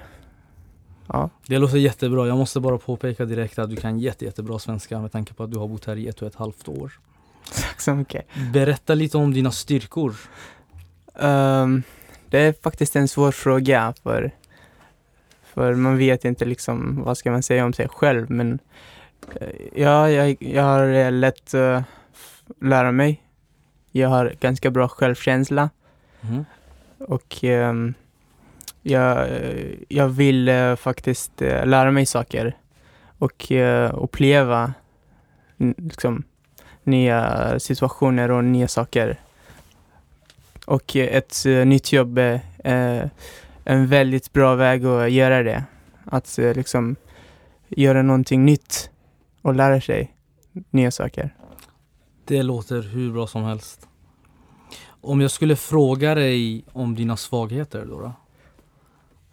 Ja, 1.08 1.30
Det 1.48 1.58
låter 1.58 1.78
jättebra. 1.78 2.28
Jag 2.28 2.38
måste 2.38 2.60
bara 2.60 2.78
påpeka 2.78 3.26
direkt 3.26 3.60
att 3.60 3.70
du 3.70 3.76
kan 3.76 4.00
jätte, 4.00 4.26
jättebra 4.26 4.60
svenska 4.60 5.00
med 5.00 5.12
tanke 5.12 5.34
på 5.34 5.44
att 5.44 5.52
du 5.52 5.58
har 5.58 5.68
bott 5.68 5.86
här 5.86 5.96
i 5.96 6.08
ett 6.08 6.22
och 6.22 6.28
ett 6.28 6.36
halvt 6.36 6.68
år. 6.68 6.92
tack 7.56 7.82
så 7.82 7.96
mycket. 7.96 8.26
Berätta 8.54 8.94
lite 8.94 9.18
om 9.18 9.34
dina 9.34 9.52
styrkor. 9.52 10.16
Ehm, 11.16 11.84
det 12.30 12.40
är 12.40 12.54
faktiskt 12.64 12.96
en 12.96 13.08
svår 13.08 13.32
fråga 13.32 13.94
för, 14.04 14.32
för 15.54 15.74
man 15.76 15.98
vet 15.98 16.26
inte 16.26 16.46
liksom 16.46 17.04
vad 17.04 17.18
ska 17.18 17.32
man 17.32 17.44
säga 17.44 17.66
om 17.66 17.74
sig 17.74 17.88
själv 17.90 18.32
men 18.32 18.60
eh, 19.42 19.48
ja, 19.76 20.10
jag, 20.10 20.36
jag 20.40 20.64
har 20.64 20.88
eh, 20.94 21.12
lätt 21.12 21.54
att 21.54 21.84
lära 22.62 22.92
mig. 22.92 23.24
Jag 23.92 24.10
har 24.10 24.34
ganska 24.40 24.72
bra 24.72 24.88
självkänsla 24.88 25.70
Mhm. 26.22 26.46
och 26.98 27.44
ehm, 27.44 27.94
jag, 28.82 29.28
jag 29.88 30.08
vill 30.08 30.50
eh, 30.50 30.76
faktiskt 30.76 31.42
eh, 31.42 31.66
lära 31.66 31.92
mig 31.92 32.06
saker 32.06 32.58
och 33.18 33.52
eh, 33.52 34.04
uppleva 34.04 34.74
liksom, 35.58 36.24
nya 36.84 37.60
situationer 37.60 38.32
och 38.32 38.44
nya 38.44 38.68
saker. 38.68 39.20
Och 40.66 40.96
ett 40.96 41.44
nytt 41.66 41.92
jobb 41.94 42.20
en 43.70 43.88
väldigt 43.88 44.34
bra 44.34 44.56
väg 44.56 44.86
att 44.86 45.12
göra 45.12 45.44
det. 45.44 45.64
Att 46.06 46.40
eh, 46.40 46.54
liksom 46.54 46.96
göra 47.68 48.02
någonting 48.02 48.46
nytt 48.46 48.90
och 49.42 49.56
lära 49.56 49.82
sig 49.82 50.16
nya 50.70 50.92
saker. 50.92 51.36
Det 52.26 52.44
låter 52.44 52.82
hur 52.82 53.12
bra 53.12 53.28
som 53.28 53.44
helst. 53.44 53.88
Om 55.02 55.22
jag 55.22 55.32
skulle 55.32 55.56
fråga 55.56 56.16
dig 56.16 56.66
om 56.72 56.96
dina 56.96 57.18
svagheter 57.18 57.86
då? 57.86 58.02
då? 58.02 58.14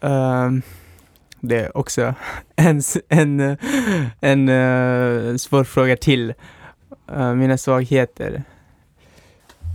Ehm, 0.08 0.62
det 1.40 1.60
är 1.60 1.76
också 1.76 2.14
en, 2.56 2.82
en, 3.08 3.40
eh, 3.40 3.56
en, 4.20 4.48
eh, 4.48 5.36
svår 5.36 5.64
fråga 5.64 5.96
till. 5.96 6.34
Eh, 7.12 7.34
mina 7.34 7.58
svagheter. 7.58 8.42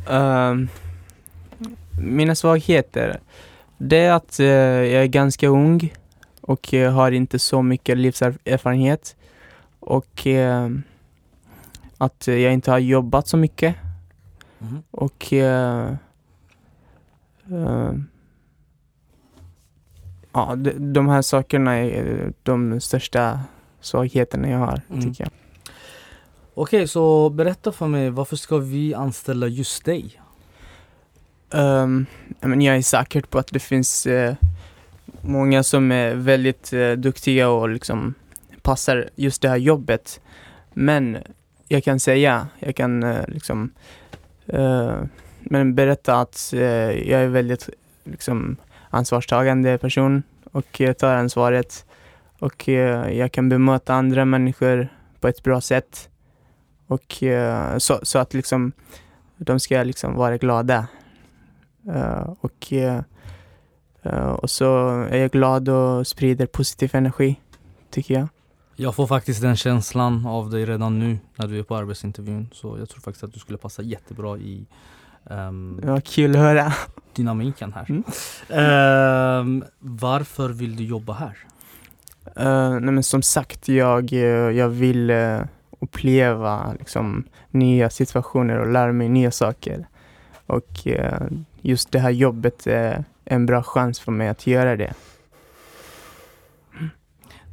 Ehm, 0.09 0.69
mina 2.01 2.35
svagheter, 2.35 3.19
det 3.83 3.97
är 3.97 4.11
att 4.13 4.39
eh, 4.39 4.45
jag 4.47 5.03
är 5.03 5.07
ganska 5.07 5.47
ung 5.47 5.93
och 6.41 6.73
eh, 6.73 6.93
har 6.93 7.11
inte 7.11 7.39
så 7.39 7.61
mycket 7.61 7.97
livserfarenhet. 7.97 9.15
Och 9.79 10.27
eh, 10.27 10.69
att 11.97 12.27
jag 12.27 12.53
inte 12.53 12.71
har 12.71 12.79
jobbat 12.79 13.27
så 13.27 13.37
mycket. 13.37 13.75
Mhm. 14.59 14.83
Och 14.91 15.33
eh, 15.33 15.89
eh, 17.51 17.91
ja, 20.33 20.55
de, 20.55 20.93
de 20.93 21.07
här 21.09 21.21
sakerna 21.21 21.73
är 21.75 22.21
eh, 22.23 22.29
de 22.43 22.81
största 22.81 23.39
svagheterna 23.81 24.49
jag 24.49 24.57
har, 24.59 24.81
Mm. 24.89 25.01
tycker 25.01 25.23
jag. 25.23 25.31
Okej, 26.53 26.87
så 26.87 27.29
berätta 27.29 27.71
för 27.71 27.87
mig, 27.87 28.09
varför 28.09 28.35
ska 28.35 28.57
vi 28.57 28.93
anställa 28.93 29.47
just 29.47 29.85
dig? 29.85 30.20
Um, 31.53 32.05
men 32.39 32.61
jag 32.61 32.77
är 32.77 32.81
säker 32.81 33.21
på 33.21 33.39
att 33.39 33.47
det 33.47 33.59
finns 33.59 34.07
uh, 34.07 34.33
många 35.21 35.63
som 35.63 35.91
är 35.91 36.15
väldigt 36.15 36.73
uh, 36.73 36.91
duktiga 36.93 37.49
och 37.49 37.69
liksom 37.69 38.13
passar 38.61 39.09
just 39.15 39.41
det 39.41 39.49
här 39.49 39.57
jobbet. 39.57 40.21
Men 40.73 41.17
jag 41.67 41.83
kan 41.83 41.99
säga, 41.99 42.47
jag 42.59 42.75
kan 42.75 43.03
uh, 43.03 43.27
liksom 43.27 43.71
men 45.39 45.75
berätta 45.75 46.19
att 46.19 46.49
jag 46.51 47.21
är 47.21 47.27
väldigt 47.27 47.69
liksom 48.03 48.57
ansvarstagande 48.89 49.77
person 49.77 50.23
och 50.51 50.81
tar 50.97 51.15
ansvaret 51.15 51.85
och 52.39 52.67
jag 52.67 53.31
kan 53.31 53.49
bemöta 53.49 53.93
andra 53.93 54.25
människor 54.25 54.87
på 55.19 55.27
ett 55.27 55.43
bra 55.43 55.61
sätt 55.61 56.09
och 56.87 57.23
så, 57.77 57.99
så 58.03 58.19
att 58.19 58.33
liksom 58.33 58.71
de 59.37 59.59
ska 59.59 59.83
liksom 59.83 60.15
vara 60.15 60.37
glada. 60.37 60.87
Eh, 61.89 62.33
och, 62.41 62.73
eh, 62.73 63.01
och 64.31 64.49
så 64.49 64.87
är 65.11 65.17
jag 65.17 65.31
glad 65.31 65.69
och 65.69 66.07
sprider 66.07 66.45
positiv 66.45 66.89
energi, 66.95 67.39
tycker 67.89 68.13
jag. 68.13 68.27
Jag 68.75 68.95
får 68.95 69.07
faktiskt 69.07 69.41
den 69.41 69.55
känslan 69.55 70.25
av 70.25 70.49
dig 70.49 70.65
redan 70.65 70.99
nu 70.99 71.17
när 71.35 71.47
du 71.47 71.59
är 71.59 71.63
på 71.63 71.75
arbetsintervjun. 71.75 72.49
Så 72.53 72.77
jag 72.79 72.89
tror 72.89 73.01
faktiskt 73.01 73.23
att 73.23 73.33
du 73.33 73.39
skulle 73.39 73.57
passa 73.57 73.81
jättebra 73.81 74.37
i 74.37 74.65
ehm, 75.29 75.79
Det 75.81 75.91
var 75.91 76.01
kul 76.01 76.31
att 76.31 76.37
höra. 76.41 76.73
dynamiken 77.15 77.73
här. 77.73 77.85
Mm. 77.89 78.03
Ehm, 78.49 79.63
varför 79.79 80.49
vill 80.49 80.75
du 80.75 80.83
jobba 80.83 81.13
här? 81.13 81.37
Eh, 82.35 82.69
nej 82.79 82.93
men 82.93 83.03
som 83.03 83.21
sagt, 83.21 83.67
jag, 83.67 84.11
jag 84.53 84.69
vill 84.69 85.09
eh, 85.09 85.39
uppleva 85.79 86.73
liksom, 86.79 87.23
nya 87.49 87.89
situationer 87.89 88.57
och 88.59 88.71
lära 88.71 88.93
mig 88.93 89.09
nya 89.09 89.31
saker. 89.31 89.87
Och 90.45 90.87
eh, 90.87 91.27
just 91.61 91.91
det 91.91 91.99
här 91.99 92.09
jobbet 92.09 92.67
är 92.67 93.03
en 93.25 93.45
bra 93.45 93.63
chans 93.63 93.99
för 93.99 94.11
mig 94.11 94.27
att 94.27 94.47
göra 94.47 94.75
det. 94.75 94.93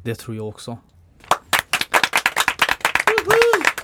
Det 0.03 0.15
tror 0.15 0.35
jag 0.35 0.47
också. 0.47 0.77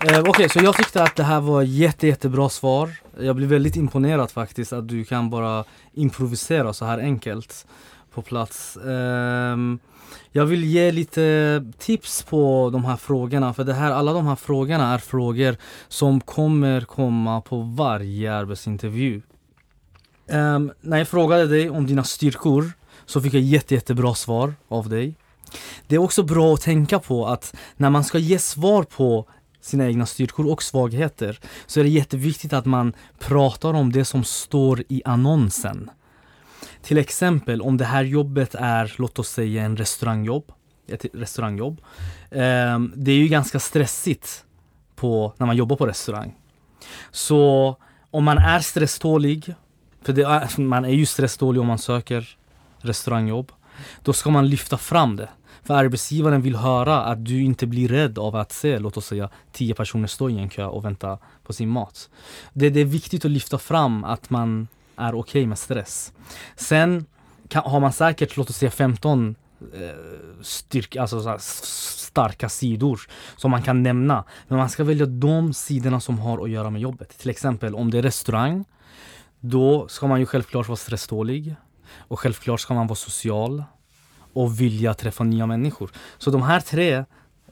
Eh, 0.08 0.20
Okej, 0.20 0.50
så 0.50 0.60
jag 0.64 0.76
tyckte 0.76 1.04
att 1.04 1.16
det 1.16 1.24
här 1.24 1.42
var 1.42 1.62
jätte, 1.62 2.08
jättebra 2.08 2.50
svar. 2.50 2.92
Jag 3.20 3.36
blev 3.36 3.50
väldigt 3.50 3.76
imponerad 3.76 4.32
faktiskt 4.32 4.74
att 4.74 4.88
du 4.88 5.04
kan 5.04 5.30
bara 5.30 5.64
improvisera 5.94 6.74
så 6.74 6.86
här 6.86 7.00
enkelt 7.00 7.68
på 8.16 8.22
plats. 8.22 8.78
Ehm, 8.78 9.80
jag 10.32 10.46
vill 10.46 10.64
ge 10.64 10.92
lite 10.92 11.66
tips 11.78 12.24
på 12.24 12.70
de 12.74 12.86
här 12.86 12.96
frågorna 12.96 13.54
för 13.54 13.64
det 13.64 13.74
här, 13.74 13.92
alla 13.92 14.14
de 14.14 14.28
här 14.28 14.36
frågorna 14.36 14.94
är 14.94 14.98
frågor 14.98 15.58
som 15.88 16.22
kommer 16.22 16.82
komma 16.82 17.42
på 17.42 17.62
varje 17.62 18.34
arbetsintervju. 18.34 19.22
Ehm, 20.30 20.72
när 20.82 20.98
jag 20.98 21.08
frågade 21.08 21.48
dig 21.48 21.70
om 21.70 21.88
dina 21.88 22.04
styrkor 22.04 22.72
så 23.06 23.22
fick 23.22 23.34
jag 23.34 23.42
jätte, 23.42 23.76
jättebra 23.76 24.16
svar 24.16 24.54
av 24.68 24.90
dig. 24.90 25.16
Det 25.88 25.96
är 25.96 26.00
också 26.00 26.24
bra 26.24 26.54
att 26.54 26.62
tänka 26.62 27.00
på 27.00 27.28
att 27.28 27.56
när 27.78 27.90
man 27.90 28.04
ska 28.04 28.18
ge 28.18 28.40
svar 28.40 28.84
på 28.84 29.28
sina 29.62 29.88
egna 29.88 30.06
styrkor 30.06 30.52
och 30.52 30.64
svagheter 30.64 31.40
så 31.66 31.80
är 31.80 31.84
det 31.84 31.90
jätteviktigt 31.90 32.54
att 32.54 32.66
man 32.66 32.94
pratar 33.20 33.74
om 33.74 33.92
det 33.92 34.06
som 34.06 34.24
står 34.24 34.84
i 34.88 35.02
annonsen. 35.06 35.90
Till 36.86 36.98
exempel 36.98 37.62
om 37.62 37.78
det 37.78 37.86
här 37.86 38.04
jobbet 38.04 38.56
är, 38.56 38.94
låt 38.98 39.20
oss 39.20 39.30
säga 39.30 39.64
en 39.64 39.78
restaurangjobb, 39.78 40.52
ett 40.88 41.06
restaurangjobb. 41.14 41.82
Ehm, 42.32 42.94
det 42.96 43.12
är 43.12 43.16
ju 43.16 43.28
ganska 43.28 43.60
stressigt 43.60 44.46
på, 44.96 45.34
när 45.38 45.48
man 45.48 45.56
jobbar 45.56 45.76
på 45.76 45.88
restaurang. 45.88 46.36
Så 47.12 47.76
om 48.12 48.24
man 48.24 48.38
är 48.38 48.60
stresstålig, 48.60 49.56
för 50.02 50.14
det 50.14 50.22
är, 50.22 50.26
alltså, 50.26 50.62
man 50.62 50.86
är 50.86 50.90
ju 50.90 51.06
stresstålig 51.06 51.62
om 51.62 51.68
man 51.68 51.78
söker 51.78 52.38
restaurangjobb, 52.78 53.52
då 54.02 54.14
ska 54.14 54.30
man 54.30 54.50
lyfta 54.50 54.78
fram 54.78 55.16
det. 55.16 55.30
För 55.64 55.74
arbetsgivaren 55.74 56.42
vill 56.42 56.56
höra 56.56 57.02
att 57.02 57.26
du 57.26 57.44
inte 57.44 57.68
blir 57.68 57.88
rädd 57.88 58.20
av 58.20 58.36
att 58.36 58.52
se, 58.52 58.80
låt 58.80 58.98
oss 58.98 59.06
säga, 59.06 59.30
tio 59.52 59.74
personer 59.74 60.08
stå 60.08 60.30
i 60.30 60.40
en 60.40 60.50
kö 60.50 60.66
och 60.66 60.86
vänta 60.86 61.18
på 61.44 61.54
sin 61.54 61.70
mat. 61.70 62.10
Det, 62.54 62.70
det 62.70 62.80
är 62.80 62.86
viktigt 62.86 63.26
att 63.26 63.32
lyfta 63.32 63.58
fram 63.58 64.04
att 64.04 64.30
man 64.30 64.68
är 64.98 65.16
okej 65.16 65.46
med 65.46 65.58
stress. 65.58 66.14
Sen 66.56 67.06
kan, 67.48 67.64
har 67.64 67.80
man 67.80 67.94
säkert, 67.94 68.38
låt 68.38 68.50
oss 68.50 68.58
säga 68.58 68.72
15 68.72 69.36
eh, 69.74 69.80
styrka, 70.42 71.02
alltså 71.02 71.22
så 71.22 71.30
här, 71.30 71.38
starka 71.38 72.50
sidor 72.50 73.02
som 73.38 73.52
man 73.52 73.62
kan 73.62 73.84
nämna. 73.84 74.24
Men 74.48 74.58
man 74.58 74.70
ska 74.70 74.84
välja 74.84 75.06
de 75.06 75.54
sidorna 75.54 76.00
som 76.00 76.20
har 76.20 76.44
att 76.44 76.50
göra 76.50 76.70
med 76.70 76.82
jobbet. 76.82 77.18
Till 77.18 77.30
exempel 77.30 77.76
om 77.76 77.92
det 77.92 77.98
är 77.98 78.02
restaurang, 78.02 78.66
då 79.40 79.88
ska 79.88 80.08
man 80.08 80.20
ju 80.20 80.26
självklart 80.26 80.68
vara 80.68 80.78
stresstålig. 80.78 81.56
Och 81.98 82.20
självklart 82.20 82.60
ska 82.60 82.74
man 82.74 82.88
vara 82.88 82.96
social 82.96 83.64
och 84.34 84.62
vilja 84.62 84.94
träffa 84.94 85.24
nya 85.24 85.46
människor. 85.46 85.92
Så 86.18 86.32
de 86.32 86.42
här 86.42 86.60
tre 86.60 86.94
eh, 86.94 87.06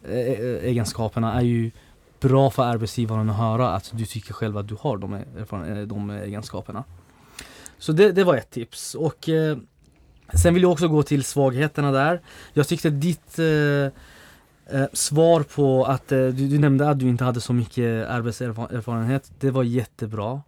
eh, 0.03 0.63
egenskaperna 0.63 1.33
är 1.33 1.41
ju 1.41 1.71
bra 2.19 2.49
för 2.49 2.63
arbetsgivaren 2.63 3.29
att 3.29 3.37
höra 3.37 3.69
att 3.69 3.91
du 3.93 4.05
tycker 4.05 4.33
själv 4.33 4.57
att 4.57 4.67
du 4.67 4.77
har 4.81 4.97
de, 4.97 5.13
eh, 5.13 5.87
de 5.87 6.09
egenskaperna. 6.09 6.83
Så 7.83 7.91
det, 7.91 8.11
det 8.11 8.23
var 8.23 8.35
ett 8.35 8.51
tips. 8.51 8.95
Och 8.95 9.29
eh, 9.29 9.57
Sen 10.33 10.53
vill 10.53 10.63
jag 10.63 10.71
också 10.71 10.87
gå 10.87 11.03
till 11.03 11.23
svagheterna 11.23 11.91
där. 11.91 12.21
Jag 12.53 12.67
tyckte 12.67 12.89
ditt 12.89 13.39
eh, 13.39 13.45
eh, 14.79 14.87
svar 14.93 15.43
på 15.43 15.85
att 15.85 16.11
eh, 16.11 16.17
du, 16.17 16.47
du 16.47 16.59
nämnde 16.59 16.89
att 16.89 16.99
du 16.99 17.09
inte 17.09 17.23
hade 17.23 17.41
så 17.41 17.53
mycket 17.53 18.09
arbetserfarenhet. 18.09 19.31
Det 19.39 19.51
var 19.51 19.63
jättebra. 19.63 20.41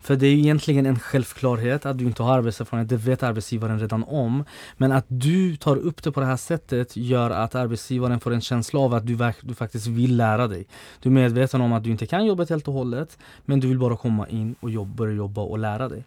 För 0.00 0.16
det 0.16 0.26
är 0.26 0.30
ju 0.30 0.38
egentligen 0.38 0.86
en 0.86 0.98
självklarhet 0.98 1.86
att 1.86 1.98
du 1.98 2.04
inte 2.04 2.22
har 2.22 2.38
arbetserfarenhet, 2.38 2.88
det 2.88 2.96
vet 2.96 3.22
arbetsgivaren 3.22 3.80
redan 3.80 4.04
om. 4.04 4.44
Men 4.76 4.92
att 4.92 5.06
du 5.08 5.56
tar 5.56 5.76
upp 5.76 6.02
det 6.02 6.12
på 6.12 6.20
det 6.20 6.26
här 6.26 6.36
sättet 6.36 6.96
gör 6.96 7.30
att 7.30 7.54
arbetsgivaren 7.54 8.20
får 8.20 8.32
en 8.32 8.40
känsla 8.40 8.80
av 8.80 8.94
att 8.94 9.06
du, 9.06 9.32
du 9.42 9.54
faktiskt 9.54 9.86
vill 9.86 10.16
lära 10.16 10.48
dig. 10.48 10.66
Du 11.02 11.08
är 11.08 11.12
medveten 11.12 11.60
om 11.60 11.72
att 11.72 11.84
du 11.84 11.90
inte 11.90 12.06
kan 12.06 12.26
jobbet 12.26 12.50
helt 12.50 12.68
och 12.68 12.74
hållet, 12.74 13.18
men 13.44 13.60
du 13.60 13.68
vill 13.68 13.78
bara 13.78 13.96
komma 13.96 14.28
in 14.28 14.54
och 14.60 14.70
jobba, 14.70 14.94
börja 14.94 15.14
jobba 15.14 15.42
och 15.42 15.58
lära 15.58 15.88
dig. 15.88 16.04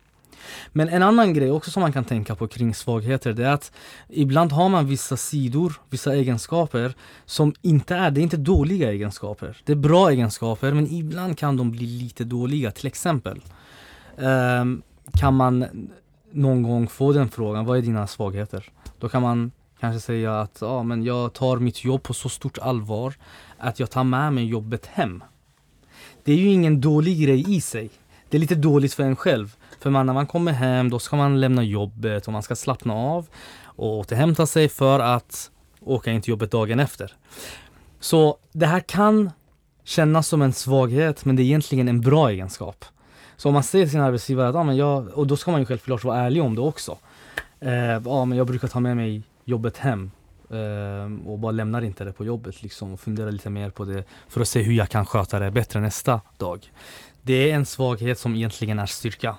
Men 0.73 0.89
en 0.89 1.03
annan 1.03 1.33
grej 1.33 1.51
också 1.51 1.71
som 1.71 1.81
man 1.81 1.93
kan 1.93 2.03
tänka 2.03 2.35
på 2.35 2.47
kring 2.47 2.75
svagheter 2.75 3.33
det 3.33 3.45
är 3.45 3.51
att 3.51 3.71
ibland 4.09 4.51
har 4.51 4.69
man 4.69 4.87
vissa 4.87 5.17
sidor, 5.17 5.73
vissa 5.89 6.15
egenskaper 6.15 6.93
som 7.25 7.53
inte 7.61 7.95
är, 7.95 8.11
det 8.11 8.21
är 8.21 8.23
inte 8.23 8.37
dåliga 8.37 8.91
egenskaper. 8.91 9.57
Det 9.65 9.71
är 9.71 9.75
bra 9.75 10.09
egenskaper 10.09 10.73
men 10.73 10.87
ibland 10.87 11.37
kan 11.37 11.57
de 11.57 11.71
bli 11.71 11.85
lite 11.85 12.23
dåliga. 12.23 12.71
Till 12.71 12.87
exempel 12.87 13.41
ehm, 14.17 14.81
kan 15.13 15.33
man 15.33 15.65
någon 16.31 16.63
gång 16.63 16.87
få 16.87 17.13
den 17.13 17.29
frågan, 17.29 17.65
vad 17.65 17.77
är 17.77 17.81
dina 17.81 18.07
svagheter? 18.07 18.69
Då 18.99 19.09
kan 19.09 19.21
man 19.21 19.51
kanske 19.79 19.99
säga 19.99 20.41
att 20.41 20.57
ja, 20.61 20.83
men 20.83 21.03
jag 21.03 21.33
tar 21.33 21.57
mitt 21.57 21.83
jobb 21.83 22.03
på 22.03 22.13
så 22.13 22.29
stort 22.29 22.57
allvar 22.57 23.13
att 23.57 23.79
jag 23.79 23.89
tar 23.89 24.03
med 24.03 24.33
mig 24.33 24.45
jobbet 24.45 24.85
hem. 24.85 25.23
Det 26.23 26.31
är 26.31 26.37
ju 26.37 26.47
ingen 26.47 26.81
dålig 26.81 27.23
grej 27.23 27.55
i 27.55 27.61
sig. 27.61 27.89
Det 28.29 28.37
är 28.37 28.41
lite 28.41 28.55
dåligt 28.55 28.93
för 28.93 29.03
en 29.03 29.15
själv 29.15 29.55
för 29.79 29.89
man, 29.89 30.05
när 30.05 30.13
man 30.13 30.27
kommer 30.27 30.51
hem 30.51 30.89
då 30.89 30.99
ska 30.99 31.15
man 31.15 31.39
lämna 31.39 31.63
jobbet 31.63 32.27
och 32.27 32.33
man 32.33 32.43
ska 32.43 32.55
slappna 32.55 32.93
av 32.93 33.27
och 33.63 33.97
återhämta 33.97 34.45
sig 34.45 34.69
för 34.69 34.99
att 34.99 35.51
åka 35.81 36.11
in 36.11 36.21
till 36.21 36.29
jobbet 36.29 36.51
dagen 36.51 36.79
efter. 36.79 37.13
Så 37.99 38.37
det 38.51 38.65
här 38.65 38.79
kan 38.79 39.31
kännas 39.83 40.27
som 40.27 40.41
en 40.41 40.53
svaghet 40.53 41.25
men 41.25 41.35
det 41.35 41.41
är 41.41 41.45
egentligen 41.45 41.87
en 41.87 42.01
bra 42.01 42.29
egenskap. 42.29 42.85
Så 43.37 43.47
om 43.47 43.53
man 43.53 43.63
säger 43.63 43.85
till 43.85 43.91
sin 43.91 44.01
arbetsgivare 44.01 44.49
att 44.49 44.55
ja, 44.55 44.63
men 44.63 44.77
jag, 44.77 45.07
och 45.07 45.27
då 45.27 45.37
ska 45.37 45.51
man 45.51 45.59
ju 45.59 45.65
självklart 45.65 46.03
vara 46.03 46.19
ärlig 46.19 46.43
om 46.43 46.55
det 46.55 46.61
också. 46.61 46.97
Eh, 47.59 47.73
ja, 48.05 48.25
men 48.25 48.37
jag 48.37 48.47
brukar 48.47 48.67
ta 48.67 48.79
med 48.79 48.97
mig 48.97 49.23
jobbet 49.45 49.77
hem 49.77 50.11
eh, 50.49 51.27
och 51.29 51.39
bara 51.39 51.51
lämnar 51.51 51.81
inte 51.81 52.03
det 52.03 52.13
på 52.13 52.25
jobbet 52.25 52.63
liksom 52.63 52.93
och 52.93 52.99
funderar 52.99 53.31
lite 53.31 53.49
mer 53.49 53.69
på 53.69 53.85
det 53.85 54.03
för 54.27 54.41
att 54.41 54.47
se 54.47 54.61
hur 54.61 54.73
jag 54.73 54.89
kan 54.89 55.05
sköta 55.05 55.39
det 55.39 55.51
bättre 55.51 55.79
nästa 55.79 56.21
dag. 56.37 56.71
Det 57.21 57.51
är 57.51 57.55
en 57.55 57.65
svaghet 57.65 58.19
som 58.19 58.35
egentligen 58.35 58.79
är 58.79 58.85
styrka. 58.85 59.35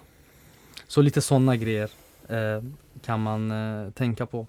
Så 0.89 1.03
lite 1.03 1.21
sådana 1.21 1.57
grejer 1.57 1.91
eh, 2.29 2.63
kan 3.03 3.23
man 3.23 3.51
eh, 3.51 3.91
tänka 3.91 4.27
på. 4.27 4.47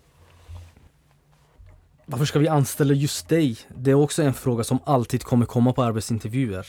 Varför 2.05 2.25
ska 2.25 2.39
vi 2.39 2.47
anställa 2.47 2.93
just 2.93 3.29
dig? 3.29 3.57
Det 3.75 3.91
är 3.91 3.95
också 3.95 4.23
en 4.23 4.33
fråga 4.33 4.63
som 4.63 4.79
alltid 4.85 5.23
kommer 5.23 5.45
komma 5.45 5.73
på 5.73 5.83
arbetsintervjuer. 5.83 6.67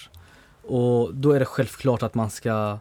Och 0.63 1.15
då 1.15 1.33
är 1.33 1.39
det 1.39 1.45
självklart 1.45 2.03
att 2.03 2.15
man 2.15 2.31
ska 2.31 2.79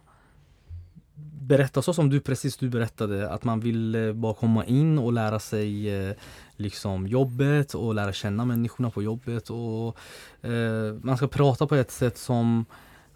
berätta 1.49 1.81
så 1.81 1.93
som 1.93 2.09
du 2.09 2.19
precis 2.19 2.57
du 2.57 2.69
berättade 2.69 3.29
att 3.29 3.43
man 3.43 3.59
vill 3.59 3.95
eh, 3.95 4.13
bara 4.13 4.33
komma 4.33 4.65
in 4.65 4.99
och 4.99 5.13
lära 5.13 5.39
sig 5.39 5.95
eh, 5.95 6.15
liksom 6.55 7.07
jobbet 7.07 7.73
och 7.73 7.95
lära 7.95 8.13
känna 8.13 8.45
människorna 8.45 8.89
på 8.89 9.03
jobbet 9.03 9.49
och 9.49 9.97
eh, 10.49 10.93
man 11.01 11.17
ska 11.17 11.27
prata 11.27 11.67
på 11.67 11.75
ett 11.75 11.91
sätt 11.91 12.17
som 12.17 12.65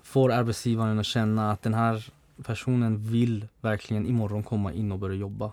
får 0.03 0.31
arbetsgivaren 0.31 0.99
att 0.99 1.05
känna 1.05 1.51
att 1.51 1.61
den 1.61 1.73
här 1.73 2.11
personen 2.43 3.11
vill 3.11 3.47
verkligen 3.61 4.05
imorgon 4.05 4.43
komma 4.43 4.73
in 4.73 4.91
och 4.91 4.99
börja 4.99 5.15
jobba. 5.15 5.51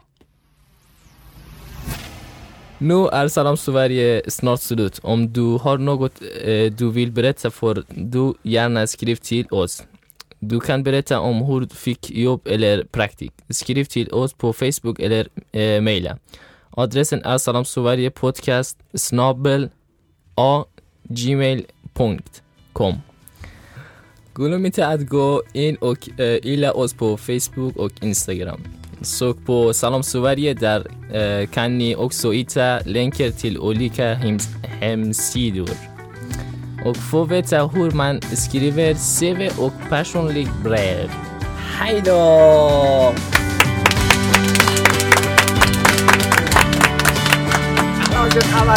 Nu 2.79 3.07
är 3.07 3.29
Salam 3.29 3.57
Sverige 3.57 4.23
snart 4.29 4.61
slut. 4.61 5.01
Om 5.03 5.33
du 5.33 5.43
har 5.43 5.79
något 5.79 6.23
eh, 6.43 6.73
du 6.73 6.91
vill 6.91 7.13
berätta 7.13 7.51
får 7.51 7.85
du 7.89 8.35
gärna 8.43 8.87
skriv 8.87 9.17
till 9.17 9.47
oss. 9.51 9.83
Du 10.39 10.61
kan 10.61 10.83
berätta 10.83 11.21
om 11.21 11.37
hur 11.37 11.61
du 11.61 11.69
fick 11.69 12.11
jobb 12.11 12.41
eller 12.45 12.85
praktik. 12.85 13.33
Skriv 13.49 13.85
till 13.85 14.13
oss 14.13 14.33
på 14.33 14.53
Facebook 14.53 15.01
eller 15.01 15.29
eh, 15.53 15.81
mejla. 15.81 16.19
Adressen 16.71 17.25
är 17.25 17.39
salamsveriepodcast 17.39 18.79
snabel 18.95 19.71
a 20.35 20.65
gmail.com 21.03 22.97
Glöm 24.41 24.67
inte 24.67 24.87
att 24.87 25.09
gå 25.09 25.43
in 25.53 25.77
och 25.77 26.21
eh, 26.21 26.39
gilla 26.43 26.73
oss 26.73 26.95
på 26.95 27.17
Facebook 27.17 27.77
och 27.77 27.93
Instagram. 28.01 28.61
Sök 29.01 29.37
på 29.47 29.73
Salam 29.73 30.03
Sverige, 30.03 30.55
där 30.55 30.87
eh, 31.13 31.47
kan 31.47 31.79
ni 31.79 31.97
också 31.97 32.31
hitta 32.31 32.81
länkar 32.81 33.31
till 33.31 33.59
olika 33.59 34.15
hems 34.15 34.49
hemsidor. 34.63 35.71
Och 36.85 36.97
få 36.97 37.25
veta 37.25 37.67
hur 37.67 37.91
man 37.91 38.21
skriver 38.21 38.95
CV 38.95 39.63
och 39.63 39.73
personligt 39.89 40.63
brev. 40.65 41.11
Hej 41.79 42.03
då! 42.05 43.15
Yo 48.13 48.39
estaba 48.39 48.75